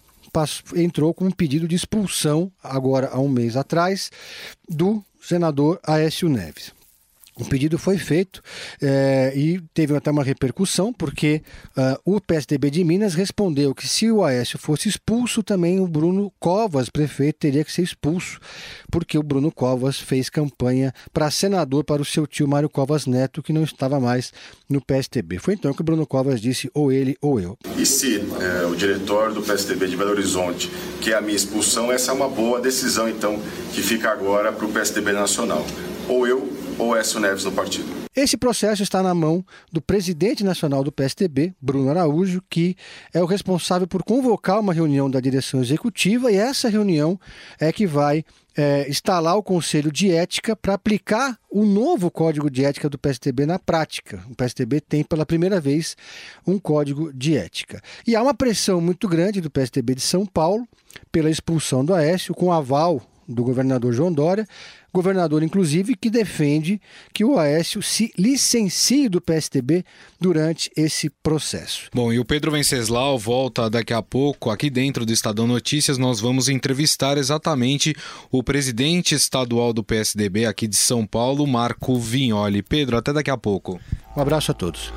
entrou 0.75 1.13
com 1.13 1.25
um 1.25 1.31
pedido 1.31 1.67
de 1.67 1.75
expulsão, 1.75 2.51
agora 2.63 3.09
há 3.11 3.19
um 3.19 3.27
mês 3.27 3.57
atrás, 3.57 4.11
do 4.67 5.03
senador 5.21 5.79
Aécio 5.83 6.29
Neves. 6.29 6.71
O 7.41 7.45
pedido 7.45 7.79
foi 7.79 7.97
feito 7.97 8.39
é, 8.79 9.33
e 9.35 9.59
teve 9.73 9.95
até 9.95 10.11
uma 10.11 10.23
repercussão, 10.23 10.93
porque 10.93 11.41
uh, 11.75 12.15
o 12.15 12.21
PSDB 12.21 12.69
de 12.69 12.83
Minas 12.83 13.15
respondeu 13.15 13.73
que 13.73 13.87
se 13.87 14.11
o 14.11 14.23
Aécio 14.23 14.59
fosse 14.59 14.87
expulso, 14.87 15.41
também 15.41 15.79
o 15.79 15.87
Bruno 15.87 16.31
Covas, 16.39 16.87
prefeito, 16.87 17.39
teria 17.39 17.63
que 17.63 17.71
ser 17.71 17.81
expulso, 17.81 18.39
porque 18.91 19.17
o 19.17 19.23
Bruno 19.23 19.51
Covas 19.51 19.99
fez 19.99 20.29
campanha 20.29 20.93
para 21.11 21.31
senador 21.31 21.83
para 21.83 21.99
o 22.01 22.05
seu 22.05 22.27
tio 22.27 22.47
Mário 22.47 22.69
Covas 22.69 23.07
Neto, 23.07 23.41
que 23.41 23.51
não 23.51 23.63
estava 23.63 23.99
mais 23.99 24.31
no 24.69 24.79
PSDB. 24.79 25.39
Foi 25.39 25.55
então 25.55 25.73
que 25.73 25.81
o 25.81 25.83
Bruno 25.83 26.05
Covas 26.05 26.39
disse 26.39 26.69
ou 26.75 26.91
ele 26.91 27.17
ou 27.19 27.39
eu. 27.39 27.57
E 27.75 27.87
se 27.87 28.23
é, 28.39 28.65
o 28.67 28.75
diretor 28.75 29.33
do 29.33 29.41
PSDB 29.41 29.87
de 29.87 29.97
Belo 29.97 30.11
Horizonte 30.11 30.69
quer 31.01 31.15
a 31.15 31.21
minha 31.21 31.35
expulsão, 31.35 31.91
essa 31.91 32.11
é 32.11 32.13
uma 32.13 32.29
boa 32.29 32.61
decisão, 32.61 33.09
então, 33.09 33.41
que 33.73 33.81
fica 33.81 34.11
agora 34.11 34.51
para 34.51 34.65
o 34.65 34.71
PSDB 34.71 35.11
nacional. 35.11 35.65
Ou 36.07 36.27
eu 36.27 36.61
ou 36.81 36.95
Écio 36.95 37.19
Neves 37.19 37.43
no 37.43 37.51
partido. 37.51 37.87
Esse 38.15 38.35
processo 38.35 38.81
está 38.81 39.03
na 39.03 39.13
mão 39.13 39.45
do 39.71 39.79
presidente 39.79 40.43
nacional 40.43 40.83
do 40.83 40.91
PSDB, 40.91 41.53
Bruno 41.61 41.89
Araújo, 41.89 42.41
que 42.49 42.75
é 43.13 43.21
o 43.21 43.25
responsável 43.25 43.87
por 43.87 44.03
convocar 44.03 44.59
uma 44.59 44.73
reunião 44.73 45.09
da 45.09 45.19
direção 45.19 45.61
executiva 45.61 46.31
e 46.31 46.35
essa 46.35 46.67
reunião 46.67 47.19
é 47.59 47.71
que 47.71 47.85
vai 47.85 48.25
é, 48.57 48.89
instalar 48.89 49.37
o 49.37 49.43
Conselho 49.43 49.91
de 49.91 50.11
Ética 50.11 50.55
para 50.55 50.73
aplicar 50.73 51.37
o 51.49 51.65
novo 51.65 52.09
Código 52.09 52.49
de 52.49 52.65
Ética 52.65 52.89
do 52.89 52.97
PSDB 52.97 53.45
na 53.45 53.59
prática. 53.59 54.21
O 54.29 54.35
PSDB 54.35 54.81
tem 54.81 55.03
pela 55.03 55.25
primeira 55.25 55.61
vez 55.61 55.95
um 56.45 56.59
Código 56.59 57.13
de 57.13 57.37
Ética. 57.37 57.81
E 58.05 58.15
há 58.15 58.21
uma 58.21 58.33
pressão 58.33 58.81
muito 58.81 59.07
grande 59.07 59.39
do 59.39 59.49
PSDB 59.49 59.95
de 59.95 60.01
São 60.01 60.25
Paulo 60.25 60.67
pela 61.11 61.29
expulsão 61.29 61.85
do 61.85 61.93
Aécio, 61.93 62.33
com 62.33 62.51
aval 62.51 63.01
do 63.31 63.43
governador 63.43 63.93
João 63.93 64.11
Dória, 64.11 64.47
governador, 64.93 65.41
inclusive, 65.41 65.95
que 65.95 66.09
defende 66.09 66.81
que 67.13 67.23
o 67.23 67.37
Aécio 67.37 67.81
se 67.81 68.11
licencie 68.17 69.07
do 69.07 69.21
PSDB 69.21 69.85
durante 70.19 70.69
esse 70.75 71.09
processo. 71.09 71.89
Bom, 71.93 72.11
e 72.11 72.19
o 72.19 72.25
Pedro 72.25 72.51
Venceslau 72.51 73.17
volta 73.17 73.69
daqui 73.69 73.93
a 73.93 74.01
pouco. 74.01 74.49
Aqui 74.49 74.69
dentro 74.69 75.05
do 75.05 75.13
Estadão 75.13 75.47
Notícias, 75.47 75.97
nós 75.97 76.19
vamos 76.19 76.49
entrevistar 76.49 77.17
exatamente 77.17 77.95
o 78.29 78.43
presidente 78.43 79.15
estadual 79.15 79.71
do 79.73 79.83
PSDB 79.83 80.45
aqui 80.45 80.67
de 80.67 80.75
São 80.75 81.05
Paulo, 81.05 81.47
Marco 81.47 81.97
Vignoli. 81.97 82.61
Pedro, 82.61 82.97
até 82.97 83.13
daqui 83.13 83.29
a 83.29 83.37
pouco. 83.37 83.79
Um 84.15 84.21
abraço 84.21 84.51
a 84.51 84.53
todos. 84.53 84.91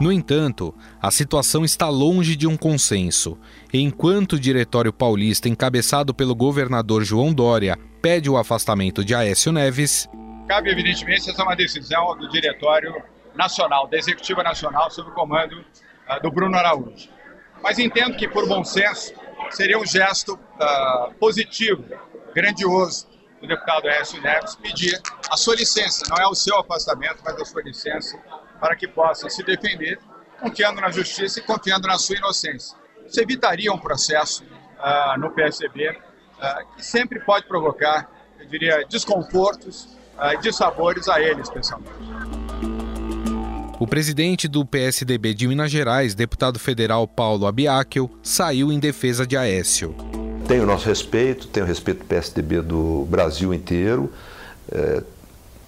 No 0.00 0.10
entanto, 0.10 0.74
a 0.98 1.10
situação 1.10 1.62
está 1.62 1.90
longe 1.90 2.34
de 2.34 2.46
um 2.46 2.56
consenso. 2.56 3.38
Enquanto 3.70 4.32
o 4.32 4.40
Diretório 4.40 4.94
Paulista, 4.94 5.46
encabeçado 5.46 6.14
pelo 6.14 6.34
governador 6.34 7.04
João 7.04 7.34
Dória, 7.34 7.78
pede 8.00 8.30
o 8.30 8.38
afastamento 8.38 9.04
de 9.04 9.14
Aécio 9.14 9.52
Neves. 9.52 10.08
Cabe, 10.48 10.70
evidentemente, 10.70 11.28
essa 11.28 11.42
é 11.42 11.44
uma 11.44 11.54
decisão 11.54 12.16
do 12.16 12.30
Diretório 12.30 12.94
Nacional, 13.34 13.86
da 13.88 13.98
Executiva 13.98 14.42
Nacional, 14.42 14.90
sob 14.90 15.10
o 15.10 15.12
comando 15.12 15.60
uh, 15.60 16.22
do 16.22 16.30
Bruno 16.30 16.56
Araújo. 16.56 17.10
Mas 17.62 17.78
entendo 17.78 18.16
que, 18.16 18.26
por 18.26 18.48
bom 18.48 18.64
senso, 18.64 19.12
seria 19.50 19.78
um 19.78 19.84
gesto 19.84 20.32
uh, 20.32 21.12
positivo, 21.20 21.84
grandioso, 22.34 23.06
do 23.38 23.46
deputado 23.46 23.86
Aécio 23.86 24.20
Neves 24.22 24.54
pedir 24.54 24.98
a 25.30 25.36
sua 25.36 25.56
licença, 25.56 26.04
não 26.08 26.16
é 26.16 26.26
o 26.26 26.34
seu 26.34 26.58
afastamento, 26.58 27.18
mas 27.22 27.36
a 27.36 27.44
sua 27.44 27.62
licença 27.62 28.18
para 28.60 28.76
que 28.76 28.86
possa 28.86 29.28
se 29.28 29.42
defender, 29.42 29.98
confiando 30.40 30.80
na 30.80 30.90
justiça 30.90 31.40
e 31.40 31.42
confiando 31.42 31.88
na 31.88 31.98
sua 31.98 32.16
inocência. 32.16 32.76
Isso 33.06 33.20
evitaria 33.20 33.72
um 33.72 33.78
processo 33.78 34.44
uh, 34.44 35.18
no 35.18 35.30
PSDB 35.30 35.90
uh, 35.90 35.96
ah, 36.40 36.62
que 36.76 36.84
sempre 36.84 37.20
pode 37.20 37.46
provocar, 37.46 38.08
eu 38.38 38.46
diria, 38.46 38.84
desconfortos 38.88 39.88
e 40.32 40.36
uh, 40.36 40.40
dissabores 40.40 41.08
a 41.08 41.20
ele, 41.20 41.40
especialmente. 41.40 41.90
O 43.80 43.86
presidente 43.86 44.46
do 44.46 44.64
PSDB 44.64 45.32
de 45.32 45.48
Minas 45.48 45.70
Gerais, 45.70 46.14
deputado 46.14 46.58
federal 46.58 47.08
Paulo 47.08 47.46
Abiakel, 47.46 48.10
saiu 48.22 48.70
em 48.70 48.78
defesa 48.78 49.26
de 49.26 49.38
Aécio. 49.38 49.96
Tem 50.46 50.60
o 50.60 50.66
nosso 50.66 50.86
respeito, 50.86 51.48
tem 51.48 51.62
o 51.62 51.66
respeito 51.66 52.00
do 52.00 52.04
PSDB 52.04 52.60
do 52.60 53.06
Brasil 53.08 53.54
inteiro. 53.54 54.12
É, 54.70 55.02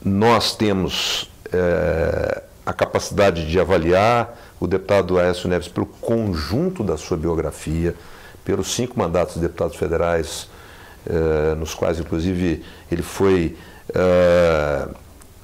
nós 0.05 0.55
temos 0.55 1.31
é, 1.51 2.43
a 2.65 2.73
capacidade 2.73 3.49
de 3.49 3.61
avaliar. 3.61 4.39
O 4.61 4.67
deputado 4.67 5.19
Aécio 5.19 5.49
Neves 5.49 5.67
pelo 5.67 5.87
conjunto 5.87 6.85
da 6.85 6.97
sua 6.97 7.17
biografia, 7.17 7.97
pelos 8.45 8.73
cinco 8.73 8.97
mandatos 8.97 9.35
de 9.35 9.41
deputados 9.41 9.77
federais, 9.77 10.49
eh, 11.05 11.55
nos 11.57 11.75
quais, 11.75 11.99
inclusive, 11.99 12.65
ele 12.91 13.03
foi 13.03 13.57
eh, 13.93 14.89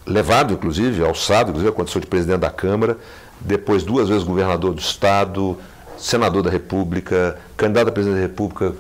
levado, 0.07 0.55
inclusive, 0.55 1.05
alçado, 1.05 1.51
inclusive, 1.51 1.71
a 1.71 1.75
condição 1.75 2.01
de 2.01 2.07
presidente 2.07 2.41
da 2.41 2.51
Câmara, 2.51 2.97
depois 3.41 3.83
duas 3.83 4.09
vezes 4.09 4.23
governador 4.23 4.73
do 4.73 4.81
Estado, 4.81 5.59
senador 5.97 6.43
da 6.43 6.51
República, 6.51 7.39
candidato 7.57 7.89
a 7.89 7.93
presidente 7.93 8.21
da 8.21 8.27
República, 8.27 8.73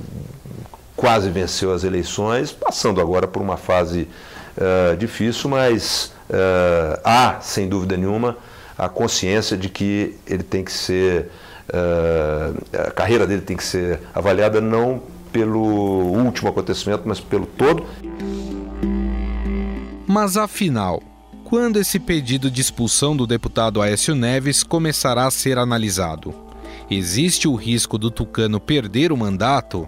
quase 0.96 1.30
venceu 1.30 1.72
as 1.72 1.84
eleições, 1.84 2.52
passando 2.52 3.00
agora 3.00 3.26
por 3.26 3.42
uma 3.42 3.56
fase 3.56 4.08
uh, 4.58 4.96
difícil, 4.96 5.48
mas 5.48 6.12
uh, 6.28 7.00
há, 7.04 7.40
sem 7.40 7.68
dúvida 7.68 7.96
nenhuma, 7.96 8.36
a 8.76 8.88
consciência 8.88 9.56
de 9.56 9.68
que 9.68 10.16
ele 10.26 10.42
tem 10.42 10.64
que 10.64 10.72
ser, 10.72 11.30
uh, 11.68 12.86
a 12.86 12.90
carreira 12.90 13.26
dele 13.26 13.42
tem 13.42 13.56
que 13.56 13.64
ser 13.64 14.00
avaliada 14.14 14.60
não 14.60 15.02
pelo 15.32 15.60
último 15.60 16.48
acontecimento, 16.48 17.02
mas 17.06 17.20
pelo 17.20 17.46
todo. 17.46 17.84
Mas 20.06 20.36
afinal, 20.36 21.02
quando 21.44 21.78
esse 21.78 21.98
pedido 21.98 22.50
de 22.50 22.60
expulsão 22.60 23.16
do 23.16 23.26
deputado 23.26 23.80
Aécio 23.80 24.14
Neves 24.14 24.62
começará 24.62 25.26
a 25.26 25.30
ser 25.30 25.58
analisado? 25.58 26.47
Existe 26.90 27.46
o 27.46 27.54
risco 27.54 27.98
do 27.98 28.10
Tucano 28.10 28.58
perder 28.58 29.12
o 29.12 29.16
mandato? 29.16 29.86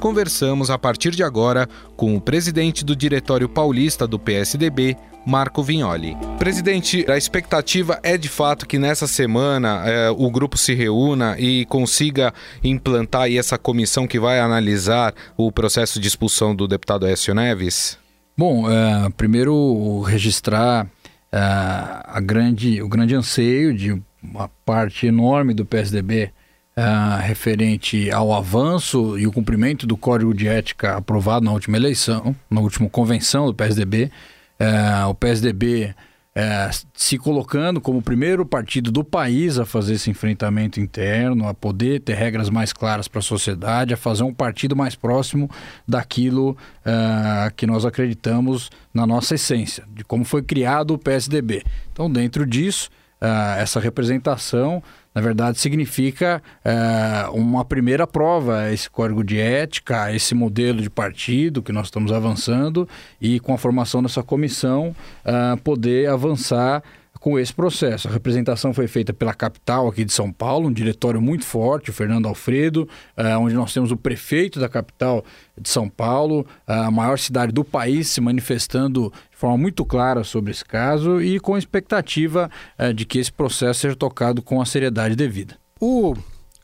Conversamos 0.00 0.70
a 0.70 0.78
partir 0.78 1.10
de 1.10 1.24
agora 1.24 1.68
com 1.96 2.14
o 2.14 2.20
presidente 2.20 2.84
do 2.84 2.94
Diretório 2.94 3.48
Paulista 3.48 4.06
do 4.06 4.16
PSDB, 4.16 4.96
Marco 5.26 5.60
Vignoli. 5.60 6.16
Presidente, 6.38 7.04
a 7.10 7.16
expectativa 7.16 7.98
é 8.00 8.16
de 8.16 8.28
fato 8.28 8.64
que 8.64 8.78
nessa 8.78 9.08
semana 9.08 9.82
é, 9.84 10.08
o 10.08 10.30
grupo 10.30 10.56
se 10.56 10.72
reúna 10.72 11.34
e 11.36 11.64
consiga 11.66 12.32
implantar 12.62 13.28
essa 13.32 13.58
comissão 13.58 14.06
que 14.06 14.20
vai 14.20 14.38
analisar 14.38 15.12
o 15.36 15.50
processo 15.50 15.98
de 15.98 16.06
expulsão 16.06 16.54
do 16.54 16.68
deputado 16.68 17.08
Écio 17.08 17.34
Neves? 17.34 17.98
Bom, 18.38 18.70
é, 18.70 19.08
primeiro 19.16 20.00
registrar 20.02 20.86
é, 21.32 21.38
a 21.40 22.20
grande, 22.22 22.80
o 22.80 22.88
grande 22.88 23.16
anseio 23.16 23.74
de 23.74 24.00
uma 24.22 24.48
parte 24.64 25.06
enorme 25.06 25.52
do 25.52 25.66
PSDB 25.66 26.30
Uh, 26.78 27.22
referente 27.22 28.10
ao 28.10 28.34
avanço 28.34 29.18
e 29.18 29.26
o 29.26 29.32
cumprimento 29.32 29.86
do 29.86 29.96
Código 29.96 30.34
de 30.34 30.46
Ética 30.46 30.96
aprovado 30.96 31.42
na 31.42 31.52
última 31.52 31.78
eleição, 31.78 32.36
na 32.50 32.60
última 32.60 32.86
convenção 32.90 33.46
do 33.46 33.54
PSDB, 33.54 34.10
é, 34.58 35.04
o 35.06 35.14
PSDB 35.14 35.94
é, 36.34 36.68
se 36.92 37.16
colocando 37.16 37.80
como 37.80 38.00
o 38.00 38.02
primeiro 38.02 38.44
partido 38.44 38.92
do 38.92 39.02
país 39.02 39.58
a 39.58 39.64
fazer 39.64 39.94
esse 39.94 40.10
enfrentamento 40.10 40.78
interno, 40.78 41.48
a 41.48 41.54
poder 41.54 42.00
ter 42.00 42.12
regras 42.14 42.50
mais 42.50 42.74
claras 42.74 43.08
para 43.08 43.20
a 43.20 43.22
sociedade, 43.22 43.94
a 43.94 43.96
fazer 43.96 44.22
um 44.22 44.34
partido 44.34 44.76
mais 44.76 44.94
próximo 44.94 45.50
daquilo 45.88 46.54
é, 46.84 47.50
que 47.56 47.66
nós 47.66 47.86
acreditamos 47.86 48.70
na 48.92 49.06
nossa 49.06 49.34
essência, 49.34 49.84
de 49.94 50.04
como 50.04 50.24
foi 50.24 50.42
criado 50.42 50.92
o 50.92 50.98
PSDB. 50.98 51.64
Então, 51.90 52.10
dentro 52.10 52.46
disso, 52.46 52.90
é, 53.18 53.62
essa 53.62 53.80
representação 53.80 54.82
na 55.16 55.22
verdade, 55.22 55.58
significa 55.58 56.42
é, 56.62 57.26
uma 57.32 57.64
primeira 57.64 58.06
prova, 58.06 58.70
esse 58.70 58.90
código 58.90 59.24
de 59.24 59.40
ética, 59.40 60.14
esse 60.14 60.34
modelo 60.34 60.82
de 60.82 60.90
partido 60.90 61.62
que 61.62 61.72
nós 61.72 61.86
estamos 61.86 62.12
avançando 62.12 62.86
e 63.18 63.40
com 63.40 63.54
a 63.54 63.56
formação 63.56 64.02
dessa 64.02 64.22
comissão 64.22 64.94
é, 65.24 65.56
poder 65.56 66.10
avançar 66.10 66.82
com 67.26 67.38
esse 67.38 67.52
processo. 67.52 68.08
A 68.08 68.12
representação 68.12 68.72
foi 68.72 68.86
feita 68.86 69.12
pela 69.12 69.34
capital 69.34 69.88
aqui 69.88 70.04
de 70.04 70.12
São 70.12 70.30
Paulo, 70.30 70.68
um 70.68 70.72
diretório 70.72 71.20
muito 71.20 71.44
forte, 71.44 71.90
o 71.90 71.92
Fernando 71.92 72.28
Alfredo, 72.28 72.88
uh, 73.16 73.38
onde 73.40 73.54
nós 73.54 73.72
temos 73.72 73.90
o 73.90 73.96
prefeito 73.96 74.60
da 74.60 74.68
capital 74.68 75.24
de 75.60 75.68
São 75.68 75.88
Paulo, 75.88 76.46
a 76.66 76.90
maior 76.90 77.18
cidade 77.18 77.50
do 77.50 77.64
país, 77.64 78.08
se 78.08 78.20
manifestando 78.20 79.12
de 79.36 79.40
forma 79.40 79.58
muito 79.58 79.84
clara 79.84 80.24
sobre 80.24 80.50
esse 80.50 80.64
caso 80.64 81.20
e 81.20 81.38
com 81.38 81.54
a 81.54 81.58
expectativa 81.58 82.50
uh, 82.78 82.94
de 82.94 83.04
que 83.04 83.18
esse 83.18 83.30
processo 83.30 83.80
seja 83.80 83.94
tocado 83.94 84.40
com 84.40 84.62
a 84.62 84.64
seriedade 84.64 85.14
devida. 85.14 85.58
O 85.78 86.16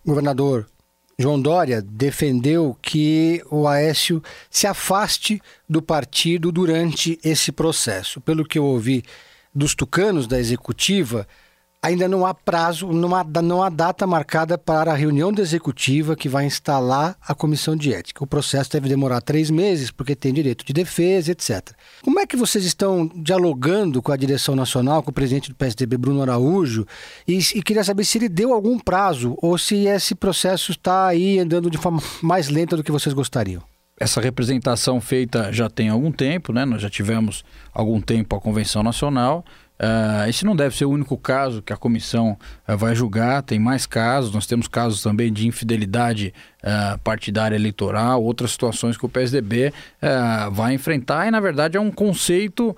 governador 0.02 0.67
João 1.19 1.38
Dória 1.38 1.83
defendeu 1.83 2.75
que 2.81 3.43
o 3.50 3.69
Aécio 3.69 4.23
se 4.50 4.67
afaste 4.67 5.38
do 5.69 5.83
partido 5.83 6.50
durante 6.50 7.21
esse 7.23 7.52
processo. 7.52 8.23
Pelo 8.23 8.43
que 8.43 8.59
eu 8.59 8.64
ouvi 8.64 9.05
dos 9.55 9.75
tucanos 9.75 10.26
da 10.26 10.41
executiva, 10.41 11.29
ainda 11.83 12.07
não 12.07 12.25
há 12.25 12.33
prazo, 12.33 12.93
não 12.93 13.15
há, 13.17 13.25
não 13.43 13.61
há 13.61 13.69
data 13.69 14.07
marcada 14.07 14.57
para 14.57 14.93
a 14.93 14.95
reunião 14.95 15.33
da 15.33 15.43
executiva 15.43 16.15
que 16.15 16.29
vai 16.29 16.47
instalar 16.47 17.17
a 17.21 17.35
comissão 17.35 17.75
de 17.75 17.93
ética. 17.93 18.23
O 18.23 18.27
processo 18.27 18.71
deve 18.71 18.89
demorar 18.89 19.21
três 19.21 19.51
meses, 19.51 19.91
porque 19.91 20.15
tem 20.15 20.33
direito 20.33 20.65
de 20.65 20.73
defesa, 20.73 21.33
etc. 21.33 21.73
Como 22.01 22.21
é 22.21 22.27
que 22.27 22.37
vocês 22.37 22.65
estão 22.65 23.11
dialogando 23.17 24.01
com 24.01 24.12
a 24.12 24.17
direção 24.17 24.55
nacional, 24.55 25.03
com 25.03 25.11
o 25.11 25.15
presidente 25.15 25.51
do 25.51 25.57
PSDB, 25.57 25.99
Bruno 25.99 26.23
Araújo, 26.23 26.87
e, 27.27 27.39
e 27.39 27.62
queria 27.62 27.83
saber 27.83 28.05
se 28.05 28.19
ele 28.19 28.29
deu 28.29 28.53
algum 28.53 28.79
prazo 28.79 29.37
ou 29.43 29.59
se 29.59 29.87
esse 29.87 30.15
processo 30.15 30.71
está 30.71 31.09
aí 31.09 31.41
andando 31.41 31.69
de 31.69 31.79
forma 31.79 32.01
mais 32.23 32.49
lenta 32.49 32.77
do 32.77 32.85
que 32.85 32.93
vocês 32.93 33.12
gostariam? 33.12 33.62
essa 34.03 34.21
representação 34.21 35.01
feita 35.01 35.53
já 35.53 35.71
tem 35.71 35.89
algum 35.89 36.11
tempo, 36.11 36.53
né? 36.53 36.65
Nós 36.65 36.83
já 36.83 36.91
tivemos 36.91 37.45
algum 37.73 38.01
tempo 38.01 38.35
a 38.35 38.41
Convenção 38.41 38.83
Nacional. 38.83 39.45
Uh, 39.81 40.29
esse 40.29 40.45
não 40.45 40.55
deve 40.55 40.76
ser 40.76 40.85
o 40.85 40.91
único 40.91 41.17
caso 41.17 41.61
que 41.61 41.73
a 41.73 41.76
comissão 41.76 42.38
uh, 42.69 42.76
vai 42.76 42.95
julgar, 42.95 43.43
tem 43.43 43.59
mais 43.59 43.85
casos, 43.85 44.33
nós 44.33 44.47
temos 44.47 44.69
casos 44.69 45.02
também 45.02 45.33
de 45.33 45.49
infidelidade 45.49 46.33
uh, 46.62 46.97
partidária 47.00 47.57
eleitoral, 47.57 48.23
outras 48.23 48.52
situações 48.52 48.97
que 48.97 49.05
o 49.05 49.09
PSDB 49.09 49.73
vai 50.52 50.75
enfrentar, 50.75 51.26
e 51.26 51.31
na 51.31 51.41
verdade 51.41 51.76
é 51.76 51.81
um 51.81 51.91
conceito 51.91 52.76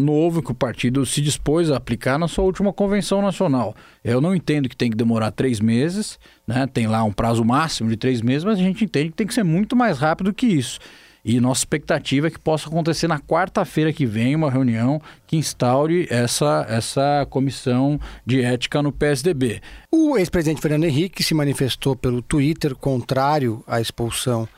novo 0.00 0.42
que 0.42 0.50
o 0.50 0.54
partido 0.54 1.04
se 1.04 1.20
dispôs 1.20 1.70
a 1.70 1.76
aplicar 1.76 2.18
na 2.18 2.26
sua 2.26 2.44
última 2.44 2.72
convenção 2.72 3.20
nacional. 3.20 3.74
Eu 4.02 4.20
não 4.20 4.34
entendo 4.34 4.68
que 4.68 4.76
tem 4.76 4.90
que 4.90 4.96
demorar 4.96 5.30
três 5.30 5.60
meses, 5.60 6.18
né? 6.46 6.66
tem 6.66 6.86
lá 6.86 7.04
um 7.04 7.12
prazo 7.12 7.44
máximo 7.44 7.90
de 7.90 7.96
três 7.96 8.22
meses, 8.22 8.44
mas 8.44 8.58
a 8.58 8.62
gente 8.62 8.84
entende 8.84 9.10
que 9.10 9.16
tem 9.16 9.26
que 9.26 9.34
ser 9.34 9.44
muito 9.44 9.76
mais 9.76 9.98
rápido 9.98 10.32
que 10.32 10.46
isso. 10.46 10.78
E 11.24 11.38
nossa 11.38 11.60
expectativa 11.60 12.26
é 12.26 12.30
que 12.30 12.38
possa 12.38 12.68
acontecer 12.68 13.06
na 13.06 13.20
quarta-feira 13.20 13.92
que 13.92 14.04
vem 14.04 14.34
uma 14.34 14.50
reunião 14.50 15.00
que 15.26 15.36
instaure 15.36 16.08
essa, 16.10 16.66
essa 16.68 17.26
comissão 17.30 18.00
de 18.26 18.42
ética 18.42 18.82
no 18.82 18.90
PSDB. 18.90 19.60
O 19.90 20.18
ex-presidente 20.18 20.60
Fernando 20.60 20.84
Henrique 20.84 21.22
se 21.22 21.32
manifestou 21.32 21.94
pelo 21.94 22.22
Twitter 22.22 22.74
contrário 22.74 23.62
à 23.68 23.80
expulsão 23.80 24.48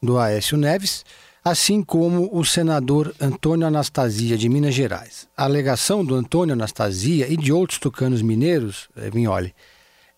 do 0.00 0.16
Aécio 0.16 0.56
Neves, 0.56 1.04
assim 1.44 1.82
como 1.82 2.30
o 2.32 2.44
senador 2.44 3.12
Antônio 3.20 3.66
Anastasia 3.66 4.38
de 4.38 4.48
Minas 4.48 4.74
Gerais. 4.74 5.26
A 5.36 5.44
alegação 5.44 6.04
do 6.04 6.14
Antônio 6.14 6.52
Anastasia 6.52 7.26
e 7.28 7.36
de 7.36 7.52
outros 7.52 7.80
tucanos 7.80 8.22
mineiros, 8.22 8.88
eh, 8.96 9.10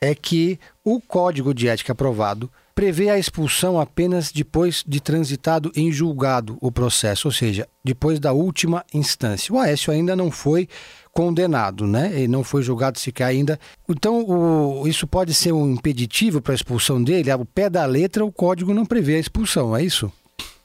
é 0.00 0.14
que 0.14 0.58
o 0.84 1.00
código 1.00 1.54
de 1.54 1.66
ética 1.66 1.92
aprovado 1.92 2.50
prevê 2.74 3.08
a 3.08 3.18
expulsão 3.18 3.80
apenas 3.80 4.32
depois 4.32 4.82
de 4.86 5.00
transitado 5.00 5.70
em 5.76 5.92
julgado 5.92 6.58
o 6.60 6.72
processo, 6.72 7.28
ou 7.28 7.32
seja, 7.32 7.68
depois 7.84 8.18
da 8.18 8.32
última 8.32 8.84
instância. 8.92 9.54
O 9.54 9.58
Aécio 9.58 9.92
ainda 9.92 10.16
não 10.16 10.30
foi 10.30 10.68
condenado, 11.12 11.86
né? 11.86 12.10
Ele 12.12 12.28
não 12.28 12.42
foi 12.42 12.62
julgado 12.62 12.98
sequer 12.98 13.24
ainda. 13.24 13.58
Então, 13.88 14.24
o, 14.24 14.88
isso 14.88 15.06
pode 15.06 15.32
ser 15.32 15.52
um 15.52 15.70
impeditivo 15.70 16.42
para 16.42 16.52
a 16.52 16.56
expulsão 16.56 17.02
dele? 17.02 17.30
Ao 17.30 17.44
pé 17.44 17.70
da 17.70 17.86
letra, 17.86 18.24
o 18.24 18.32
código 18.32 18.74
não 18.74 18.84
prevê 18.84 19.16
a 19.16 19.20
expulsão, 19.20 19.76
é 19.76 19.84
isso? 19.84 20.12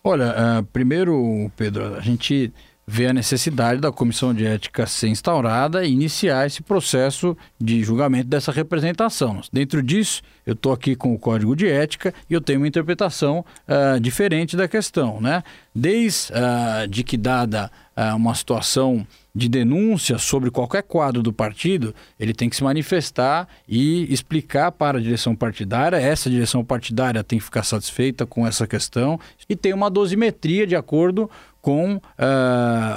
Olha, 0.03 0.33
uh, 0.33 0.63
primeiro, 0.73 1.51
Pedro, 1.55 1.95
a 1.95 1.99
gente 1.99 2.51
vê 2.91 3.05
a 3.05 3.13
necessidade 3.13 3.79
da 3.79 3.91
comissão 3.91 4.33
de 4.33 4.43
ética 4.43 4.87
ser 4.87 5.09
instaurada 5.09 5.85
e 5.85 5.91
iniciar 5.91 6.47
esse 6.47 6.63
processo 6.63 7.37
de 7.61 7.83
julgamento 7.83 8.27
dessa 8.27 8.51
representação. 8.51 9.41
Dentro 9.53 9.83
disso, 9.83 10.23
eu 10.43 10.53
estou 10.53 10.71
aqui 10.71 10.95
com 10.95 11.13
o 11.13 11.19
código 11.19 11.55
de 11.55 11.67
ética 11.67 12.11
e 12.27 12.33
eu 12.33 12.41
tenho 12.41 12.59
uma 12.59 12.67
interpretação 12.67 13.45
uh, 13.67 13.99
diferente 13.99 14.57
da 14.57 14.67
questão, 14.67 15.21
né? 15.21 15.43
Desde 15.73 16.33
uh, 16.33 16.87
de 16.87 17.03
que 17.03 17.15
dada 17.15 17.69
uh, 17.95 18.15
uma 18.15 18.33
situação 18.33 19.05
de 19.35 19.47
denúncia 19.47 20.17
sobre 20.17 20.49
qualquer 20.49 20.81
quadro 20.81 21.21
do 21.21 21.31
partido, 21.31 21.93
ele 22.19 22.33
tem 22.33 22.49
que 22.49 22.55
se 22.55 22.63
manifestar 22.63 23.47
e 23.67 24.11
explicar 24.11 24.71
para 24.71 24.97
a 24.97 25.01
direção 25.01 25.35
partidária. 25.35 25.97
Essa 25.97 26.27
direção 26.27 26.65
partidária 26.65 27.23
tem 27.23 27.37
que 27.37 27.45
ficar 27.45 27.63
satisfeita 27.63 28.25
com 28.25 28.47
essa 28.47 28.65
questão 28.65 29.19
e 29.47 29.55
tem 29.55 29.73
uma 29.73 29.91
dosimetria 29.91 30.65
de 30.65 30.75
acordo 30.75 31.29
com 31.61 31.95
uh, 31.95 32.01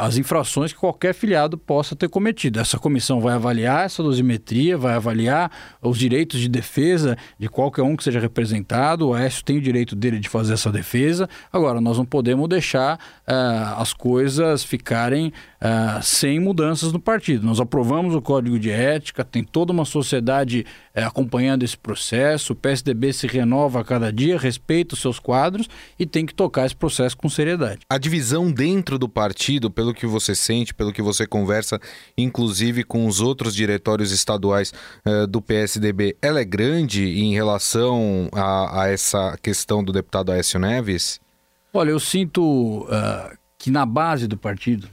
as 0.01 0.17
infrações 0.17 0.73
que 0.73 0.79
qualquer 0.79 1.15
filiado 1.15 1.59
possa 1.59 1.97
ter 1.97 2.09
cometido. 2.09 2.61
Essa 2.61 2.79
comissão 2.79 3.21
vai 3.21 3.35
avaliar 3.35 3.85
essa 3.85 4.03
dosimetria, 4.03 4.79
vai 4.79 4.95
avaliar 4.95 5.51
os 5.81 5.99
direitos 5.99 6.41
de 6.41 6.49
defesa 6.49 7.17
de 7.39 7.49
qualquer 7.49 7.83
um 7.83 7.97
que 7.97 8.05
seja 8.05 8.21
representado. 8.21 9.09
O 9.09 9.15
Aécio 9.15 9.45
tem 9.45 9.59
o 9.59 9.61
direito 9.61 9.97
dele 9.97 10.19
de 10.19 10.29
fazer 10.29 10.55
essa 10.55 10.71
defesa. 10.71 11.29
Agora, 11.53 11.81
nós 11.81 11.99
não 11.99 12.05
podemos 12.05 12.49
deixar 12.49 12.97
uh, 12.97 13.81
as 13.81 13.93
coisas 13.93 14.63
ficarem 14.63 15.29
uh, 15.29 16.03
sem 16.03 16.39
mudanças 16.39 16.93
no 16.93 17.01
partido. 17.01 17.45
Nós 17.45 17.59
aprovamos 17.59 18.15
o 18.15 18.23
Código 18.23 18.59
de 18.59 18.71
Ética, 18.71 19.25
tem 19.25 19.43
toda 19.43 19.73
uma 19.73 19.85
sociedade 19.85 20.65
acompanhando 20.95 21.65
esse 21.65 21.77
processo. 21.77 22.53
O 22.53 22.57
PSDB 22.57 23.13
se 23.13 23.27
renova 23.27 23.81
a 23.81 23.85
cada 23.85 24.13
dia, 24.13 24.39
respeita 24.39 24.95
os 24.95 25.01
seus 25.01 25.19
quadros 25.19 25.69
e 25.99 26.07
tem 26.07 26.25
que 26.25 26.35
tocar 26.35 26.67
esse 26.67 26.77
processo 26.77 27.17
com 27.17 27.29
seriedade. 27.29 27.81
A 27.89 27.99
divisão 27.99 28.52
dentro 28.53 28.99
do 28.99 29.09
partido, 29.09 29.71
pelo 29.71 29.95
que 29.95 30.07
você 30.07 30.35
sente, 30.35 30.75
pelo 30.75 30.93
que 30.93 31.03
você 31.03 31.27
conversa, 31.27 31.81
inclusive 32.17 32.85
com 32.85 33.07
os 33.07 33.21
outros 33.21 33.55
diretórios 33.55 34.13
estaduais 34.13 34.73
uh, 35.07 35.27
do 35.27 35.41
PSDB, 35.41 36.17
ela 36.21 36.41
é 36.41 36.45
grande 36.45 37.05
em 37.21 37.33
relação 37.33 38.29
a, 38.33 38.83
a, 38.83 38.89
essa 38.89 39.37
questão 39.43 39.83
do 39.83 39.93
deputado 39.93 40.33
Aécio 40.33 40.61
Neves? 40.61 41.21
Olha, 41.73 41.91
eu 41.91 42.01
sinto 42.01 42.83
uh, 42.83 43.37
que 43.59 43.71
na 43.71 43.87
base 43.87 44.27
do 44.27 44.37
partido, 44.37 44.89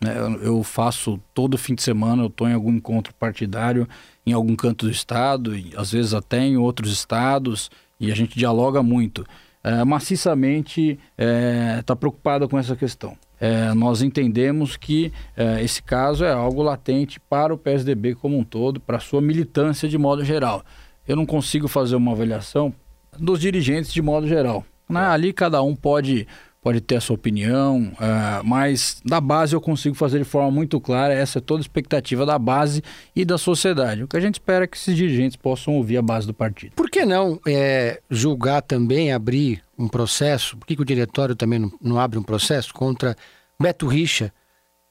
né, 0.00 0.14
eu 0.42 0.62
faço 0.62 1.20
todo 1.32 1.56
fim 1.56 1.74
de 1.74 1.82
semana, 1.82 2.22
eu 2.22 2.28
estou 2.28 2.48
em 2.48 2.54
algum 2.54 2.72
encontro 2.72 3.14
partidário 3.14 3.88
em 4.26 4.32
algum 4.32 4.54
canto 4.54 4.86
do 4.86 4.92
estado, 4.92 5.56
e 5.56 5.72
às 5.76 5.92
vezes 5.92 6.14
até 6.14 6.40
em 6.40 6.56
outros 6.56 6.92
estados, 6.92 7.70
e 7.98 8.10
a 8.10 8.14
gente 8.14 8.38
dialoga 8.38 8.82
muito 8.82 9.26
é, 9.62 9.84
maciçamente 9.84 10.92
está 10.92 10.98
é, 11.18 11.82
tá 11.82 11.94
preocupada 11.94 12.48
com 12.48 12.58
essa 12.58 12.74
questão. 12.74 13.16
É, 13.40 13.72
nós 13.74 14.02
entendemos 14.02 14.76
que 14.76 15.12
é, 15.36 15.62
esse 15.62 15.82
caso 15.82 16.24
é 16.24 16.32
algo 16.32 16.62
latente 16.62 17.18
para 17.18 17.54
o 17.54 17.58
PSDB 17.58 18.14
como 18.14 18.38
um 18.38 18.44
todo, 18.44 18.78
para 18.80 18.98
a 18.98 19.00
sua 19.00 19.20
militância 19.20 19.88
de 19.88 19.96
modo 19.96 20.24
geral. 20.24 20.62
Eu 21.08 21.16
não 21.16 21.24
consigo 21.24 21.66
fazer 21.66 21.96
uma 21.96 22.12
avaliação 22.12 22.72
dos 23.18 23.40
dirigentes 23.40 23.92
de 23.92 24.02
modo 24.02 24.26
geral. 24.26 24.64
Né? 24.88 25.00
Ali 25.00 25.32
cada 25.32 25.62
um 25.62 25.74
pode 25.74 26.26
pode 26.60 26.80
ter 26.80 26.96
a 26.96 27.00
sua 27.00 27.14
opinião, 27.14 27.92
uh, 27.94 28.44
mas 28.44 29.00
da 29.04 29.20
base 29.20 29.54
eu 29.54 29.60
consigo 29.60 29.94
fazer 29.94 30.18
de 30.18 30.24
forma 30.24 30.50
muito 30.50 30.80
clara. 30.80 31.14
Essa 31.14 31.38
é 31.38 31.40
toda 31.40 31.60
a 31.60 31.62
expectativa 31.62 32.26
da 32.26 32.38
base 32.38 32.82
e 33.16 33.24
da 33.24 33.38
sociedade. 33.38 34.02
O 34.02 34.08
que 34.08 34.16
a 34.16 34.20
gente 34.20 34.34
espera 34.34 34.64
é 34.64 34.66
que 34.66 34.76
esses 34.76 34.94
dirigentes 34.94 35.36
possam 35.36 35.74
ouvir 35.74 35.96
a 35.96 36.02
base 36.02 36.26
do 36.26 36.34
partido. 36.34 36.72
Por 36.76 36.90
que 36.90 37.04
não 37.06 37.40
é, 37.46 38.00
julgar 38.10 38.60
também, 38.60 39.12
abrir 39.12 39.62
um 39.78 39.88
processo? 39.88 40.56
Por 40.56 40.66
que, 40.66 40.76
que 40.76 40.82
o 40.82 40.84
diretório 40.84 41.34
também 41.34 41.58
não, 41.58 41.72
não 41.80 41.98
abre 41.98 42.18
um 42.18 42.22
processo 42.22 42.74
contra 42.74 43.16
Beto 43.58 43.86
Richa, 43.86 44.32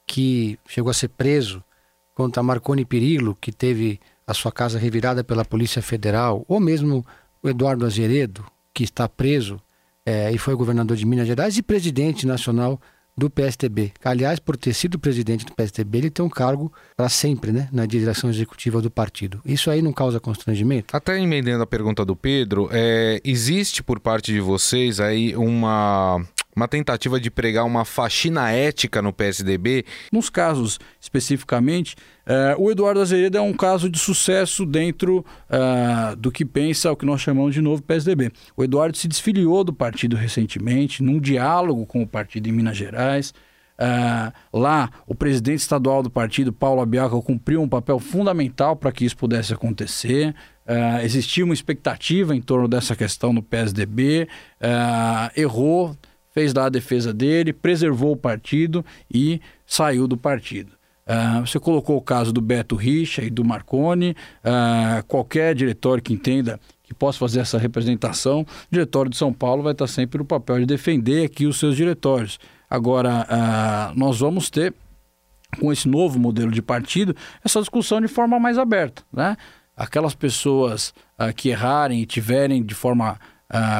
que 0.06 0.58
chegou 0.66 0.90
a 0.90 0.94
ser 0.94 1.08
preso, 1.08 1.62
contra 2.14 2.42
Marconi 2.42 2.84
Perillo, 2.84 3.36
que 3.40 3.52
teve 3.52 4.00
a 4.26 4.34
sua 4.34 4.52
casa 4.52 4.78
revirada 4.78 5.22
pela 5.22 5.44
Polícia 5.44 5.80
Federal, 5.80 6.44
ou 6.48 6.60
mesmo 6.60 7.06
o 7.42 7.48
Eduardo 7.48 7.86
Azeredo, 7.86 8.44
que 8.74 8.82
está 8.82 9.08
preso 9.08 9.60
é, 10.10 10.32
e 10.32 10.38
foi 10.38 10.56
governador 10.56 10.96
de 10.96 11.06
Minas 11.06 11.28
Gerais 11.28 11.56
e 11.56 11.62
presidente 11.62 12.26
nacional 12.26 12.80
do 13.16 13.30
PSTB. 13.30 13.92
Aliás, 14.02 14.40
por 14.40 14.56
ter 14.56 14.72
sido 14.72 14.98
presidente 14.98 15.44
do 15.44 15.52
PSTB, 15.52 15.98
ele 15.98 16.10
tem 16.10 16.24
um 16.24 16.28
cargo 16.28 16.72
para 16.96 17.08
sempre, 17.08 17.52
né, 17.52 17.68
na 17.70 17.86
direção 17.86 18.28
executiva 18.28 18.82
do 18.82 18.90
partido. 18.90 19.40
Isso 19.44 19.70
aí 19.70 19.82
não 19.82 19.92
causa 19.92 20.18
constrangimento? 20.18 20.96
Até 20.96 21.20
emendando 21.20 21.62
a 21.62 21.66
pergunta 21.66 22.04
do 22.04 22.16
Pedro, 22.16 22.68
é, 22.72 23.20
existe 23.22 23.82
por 23.82 24.00
parte 24.00 24.32
de 24.32 24.40
vocês 24.40 24.98
aí 24.98 25.36
uma 25.36 26.24
uma 26.54 26.66
tentativa 26.66 27.20
de 27.20 27.30
pregar 27.30 27.64
uma 27.64 27.84
faxina 27.84 28.50
ética 28.50 29.00
no 29.00 29.12
PSDB? 29.12 29.84
Nos 30.12 30.28
casos 30.28 30.78
especificamente, 31.00 31.94
uh, 32.26 32.62
o 32.62 32.70
Eduardo 32.70 33.00
Azevedo 33.00 33.38
é 33.38 33.40
um 33.40 33.52
caso 33.52 33.88
de 33.88 33.98
sucesso 33.98 34.66
dentro 34.66 35.24
uh, 35.48 36.16
do 36.16 36.30
que 36.30 36.44
pensa 36.44 36.90
o 36.90 36.96
que 36.96 37.06
nós 37.06 37.20
chamamos 37.20 37.54
de 37.54 37.60
novo 37.60 37.82
PSDB. 37.82 38.30
O 38.56 38.64
Eduardo 38.64 38.96
se 38.96 39.08
desfiliou 39.08 39.64
do 39.64 39.72
partido 39.72 40.16
recentemente, 40.16 41.02
num 41.02 41.20
diálogo 41.20 41.86
com 41.86 42.02
o 42.02 42.06
partido 42.06 42.48
em 42.48 42.52
Minas 42.52 42.76
Gerais. 42.76 43.32
Uh, 43.80 44.30
lá, 44.52 44.90
o 45.06 45.14
presidente 45.14 45.60
estadual 45.60 46.02
do 46.02 46.10
partido, 46.10 46.52
Paulo 46.52 46.82
Abiaca, 46.82 47.18
cumpriu 47.22 47.62
um 47.62 47.68
papel 47.68 47.98
fundamental 47.98 48.76
para 48.76 48.92
que 48.92 49.06
isso 49.06 49.16
pudesse 49.16 49.54
acontecer. 49.54 50.34
Uh, 50.66 51.02
existia 51.02 51.42
uma 51.42 51.54
expectativa 51.54 52.36
em 52.36 52.42
torno 52.42 52.68
dessa 52.68 52.94
questão 52.94 53.32
no 53.32 53.42
PSDB, 53.42 54.28
errou, 55.34 55.96
fez 56.30 56.54
lá 56.54 56.66
a 56.66 56.70
defesa 56.70 57.12
dele, 57.12 57.52
preservou 57.52 58.12
o 58.12 58.16
partido 58.16 58.84
e 59.12 59.40
saiu 59.66 60.06
do 60.06 60.16
partido. 60.16 60.80
Uh, 61.10 61.44
você 61.44 61.58
colocou 61.58 61.96
o 61.96 62.00
caso 62.00 62.32
do 62.32 62.40
Beto 62.40 62.76
Richa 62.76 63.22
e 63.22 63.30
do 63.30 63.44
Marconi. 63.44 64.14
Uh, 64.44 65.04
qualquer 65.08 65.56
diretório 65.56 66.00
que 66.00 66.12
entenda 66.12 66.60
que 66.84 66.94
possa 66.94 67.18
fazer 67.18 67.40
essa 67.40 67.58
representação, 67.58 68.42
o 68.42 68.46
diretório 68.70 69.10
de 69.10 69.16
São 69.16 69.32
Paulo 69.32 69.62
vai 69.62 69.72
estar 69.72 69.88
sempre 69.88 70.18
no 70.18 70.24
papel 70.24 70.60
de 70.60 70.66
defender 70.66 71.24
aqui 71.24 71.46
os 71.46 71.58
seus 71.58 71.74
diretórios. 71.74 72.38
Agora, 72.68 73.26
uh, 73.26 73.98
nós 73.98 74.20
vamos 74.20 74.50
ter 74.50 74.72
com 75.58 75.72
esse 75.72 75.88
novo 75.88 76.16
modelo 76.16 76.52
de 76.52 76.62
partido, 76.62 77.14
essa 77.44 77.58
discussão 77.58 78.00
de 78.00 78.06
forma 78.06 78.38
mais 78.38 78.56
aberta. 78.56 79.02
Né? 79.12 79.36
Aquelas 79.76 80.14
pessoas 80.14 80.94
que 81.34 81.48
errarem 81.48 82.00
e 82.00 82.06
tiverem 82.06 82.62
de 82.62 82.72
forma 82.72 83.18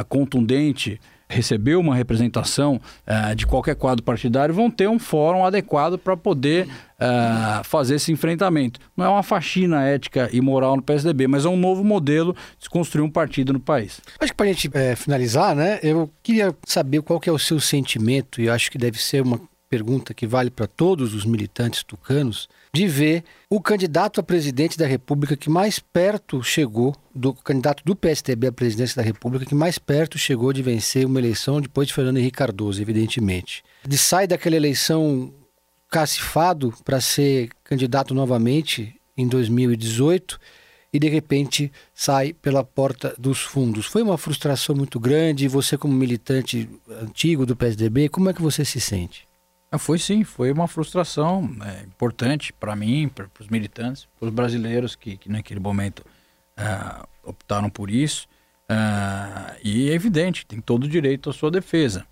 contundente 0.09 1.01
receber 1.31 1.77
uma 1.77 1.95
representação 1.95 2.81
uh, 3.07 3.35
de 3.35 3.47
qualquer 3.47 3.77
quadro 3.77 4.05
partidário 4.05 4.53
vão 4.53 4.71
ter 4.71 4.89
um 4.89 4.99
fórum 4.99 5.45
adequado 5.45 5.97
para 5.97 6.17
poder 6.17 6.67
uh, 6.67 7.65
fazer 7.65 7.95
esse 7.95 8.11
enfrentamento. 8.11 8.81
Não 8.97 9.05
é 9.05 9.09
uma 9.09 9.23
faxina 9.23 9.85
ética 9.85 10.29
e 10.33 10.41
moral 10.41 10.77
no 10.77 10.83
PSDB, 10.83 11.29
mas 11.29 11.45
é 11.45 11.49
um 11.49 11.57
novo 11.57 11.85
modelo 11.85 12.35
de 12.59 12.69
construir 12.69 13.05
um 13.05 13.11
partido 13.11 13.53
no 13.53 13.61
país. 13.61 14.01
Acho 14.19 14.33
que 14.33 14.37
para 14.37 14.47
a 14.47 14.53
gente 14.53 14.69
é, 14.75 14.97
finalizar, 14.97 15.55
né, 15.55 15.79
eu 15.83 16.11
queria 16.23 16.55
saber 16.67 17.01
qual 17.03 17.21
que 17.21 17.31
é 17.31 17.33
o 17.33 17.39
seu 17.39 17.61
sentimento, 17.61 18.41
e 18.41 18.51
acho 18.51 18.71
que 18.71 18.77
deve 18.77 19.01
ser 19.01 19.23
uma 19.23 19.41
pergunta 19.71 20.13
que 20.13 20.27
vale 20.27 20.51
para 20.51 20.67
todos 20.67 21.15
os 21.15 21.25
militantes 21.25 21.85
tucanos, 21.85 22.49
de 22.73 22.89
ver 22.89 23.23
o 23.49 23.61
candidato 23.61 24.21
a 24.21 24.23
presidente 24.23 24.77
da 24.77 24.85
República 24.85 25.37
que 25.37 25.49
mais 25.49 25.79
perto 25.79 26.43
chegou, 26.43 26.95
do 27.15 27.33
candidato 27.33 27.85
do 27.85 27.95
PSDB 27.95 28.49
à 28.49 28.53
presidência 28.53 28.97
da 28.97 29.03
República, 29.03 29.47
que 29.47 29.55
mais 29.55 29.79
perto 29.79 30.19
chegou 30.19 30.53
de 30.53 30.61
vencer 30.61 31.07
uma 31.07 31.21
eleição 31.21 31.61
depois 31.61 31.87
de 31.87 31.95
Fernando 31.95 32.17
Henrique 32.17 32.39
Cardoso, 32.39 32.83
evidentemente. 32.83 33.63
De 33.87 33.97
sai 33.97 34.27
daquela 34.27 34.57
eleição 34.57 35.33
cacifado 35.89 36.75
para 36.85 37.01
ser 37.01 37.51
candidato 37.63 38.13
novamente 38.13 39.01
em 39.17 39.29
2018 39.29 40.39
e 40.93 40.99
de 40.99 41.09
repente 41.09 41.71
sai 41.95 42.33
pela 42.33 42.65
porta 42.65 43.15
dos 43.17 43.41
fundos. 43.41 43.87
Foi 43.87 44.03
uma 44.03 44.19
frustração 44.19 44.75
muito 44.75 44.99
grande. 44.99 45.47
Você, 45.47 45.79
como 45.79 45.95
militante 45.95 46.69
antigo 47.03 47.47
do 47.47 47.55
PSDB, 47.55 48.09
como 48.09 48.31
é 48.31 48.33
que 48.33 48.43
você 48.43 48.65
se 48.65 48.81
sente? 48.81 49.30
Ah, 49.73 49.79
foi 49.79 50.01
sim, 50.01 50.25
foi 50.25 50.51
uma 50.51 50.67
frustração 50.67 51.49
é, 51.65 51.85
importante 51.85 52.53
para 52.53 52.75
mim, 52.75 53.09
para 53.09 53.29
os 53.39 53.47
militantes, 53.47 54.09
para 54.19 54.27
os 54.27 54.35
brasileiros 54.35 54.97
que, 54.97 55.17
que 55.17 55.31
naquele 55.31 55.61
momento 55.61 56.01
uh, 56.59 57.07
optaram 57.23 57.71
por 57.71 57.89
isso. 57.89 58.27
Uh, 58.69 59.55
e 59.63 59.89
é 59.91 59.93
evidente, 59.93 60.45
tem 60.45 60.61
todo 60.61 60.85
o 60.85 60.89
direito 60.89 61.31
à 61.31 61.33
sua 61.33 61.53
defesa. 61.53 62.05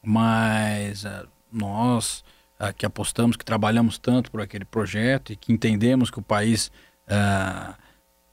Mas 0.00 1.04
uh, 1.04 1.28
nós 1.52 2.22
que 2.76 2.84
apostamos, 2.84 3.36
que 3.38 3.44
trabalhamos 3.44 3.96
tanto 3.96 4.30
por 4.30 4.38
aquele 4.42 4.66
projeto 4.66 5.32
e 5.32 5.36
que 5.36 5.50
entendemos 5.50 6.10
que 6.10 6.18
o 6.18 6.22
país 6.22 6.70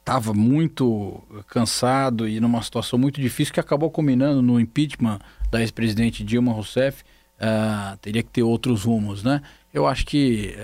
estava 0.01 0.33
muito 0.33 1.23
cansado 1.47 2.27
e 2.27 2.37
numa 2.41 2.61
situação 2.61 2.99
muito 2.99 3.21
difícil 3.21 3.53
que 3.53 3.59
acabou 3.61 3.89
culminando 3.89 4.41
no 4.41 4.59
impeachment 4.59 5.19
da 5.49 5.61
ex-presidente 5.61 6.25
Dilma 6.25 6.51
Rousseff, 6.51 7.05
uh, 7.39 7.97
teria 7.97 8.23
que 8.23 8.29
ter 8.29 8.43
outros 8.43 8.83
rumos, 8.83 9.23
né? 9.23 9.41
Eu 9.73 9.87
acho 9.87 10.05
que 10.05 10.55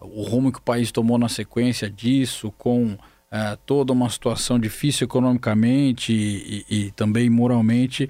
uh, 0.00 0.06
o 0.06 0.22
rumo 0.22 0.52
que 0.52 0.58
o 0.58 0.62
país 0.62 0.90
tomou 0.90 1.18
na 1.18 1.28
sequência 1.28 1.90
disso, 1.90 2.52
com 2.56 2.92
uh, 2.92 3.56
toda 3.66 3.92
uma 3.92 4.08
situação 4.08 4.58
difícil 4.58 5.04
economicamente 5.04 6.12
e, 6.12 6.64
e, 6.68 6.86
e 6.86 6.90
também 6.92 7.28
moralmente, 7.28 8.08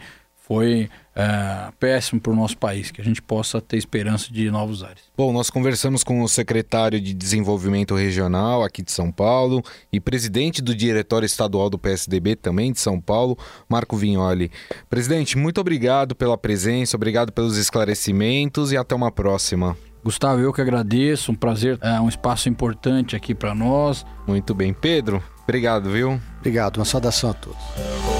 foi 0.50 0.90
uh, 1.14 1.72
péssimo 1.78 2.20
para 2.20 2.32
o 2.32 2.34
nosso 2.34 2.58
país, 2.58 2.90
que 2.90 3.00
a 3.00 3.04
gente 3.04 3.22
possa 3.22 3.60
ter 3.60 3.76
esperança 3.76 4.32
de 4.32 4.50
novos 4.50 4.82
ares. 4.82 5.04
Bom, 5.16 5.32
nós 5.32 5.48
conversamos 5.48 6.02
com 6.02 6.22
o 6.22 6.28
secretário 6.28 7.00
de 7.00 7.14
Desenvolvimento 7.14 7.94
Regional 7.94 8.64
aqui 8.64 8.82
de 8.82 8.90
São 8.90 9.12
Paulo 9.12 9.62
e 9.92 10.00
presidente 10.00 10.60
do 10.60 10.74
Diretório 10.74 11.24
Estadual 11.24 11.70
do 11.70 11.78
PSDB 11.78 12.34
também 12.34 12.72
de 12.72 12.80
São 12.80 13.00
Paulo, 13.00 13.38
Marco 13.68 13.96
Vignoli. 13.96 14.50
Presidente, 14.88 15.38
muito 15.38 15.60
obrigado 15.60 16.16
pela 16.16 16.36
presença, 16.36 16.96
obrigado 16.96 17.30
pelos 17.30 17.56
esclarecimentos 17.56 18.72
e 18.72 18.76
até 18.76 18.92
uma 18.92 19.12
próxima. 19.12 19.76
Gustavo, 20.02 20.40
eu 20.40 20.52
que 20.52 20.60
agradeço, 20.60 21.30
um 21.30 21.34
prazer, 21.36 21.78
é 21.80 22.00
um 22.00 22.08
espaço 22.08 22.48
importante 22.48 23.14
aqui 23.14 23.36
para 23.36 23.54
nós. 23.54 24.04
Muito 24.26 24.52
bem, 24.52 24.74
Pedro, 24.74 25.22
obrigado, 25.44 25.92
viu? 25.92 26.20
Obrigado, 26.40 26.78
uma 26.78 26.84
saudação 26.84 27.30
a 27.30 27.34
todos. 27.34 28.19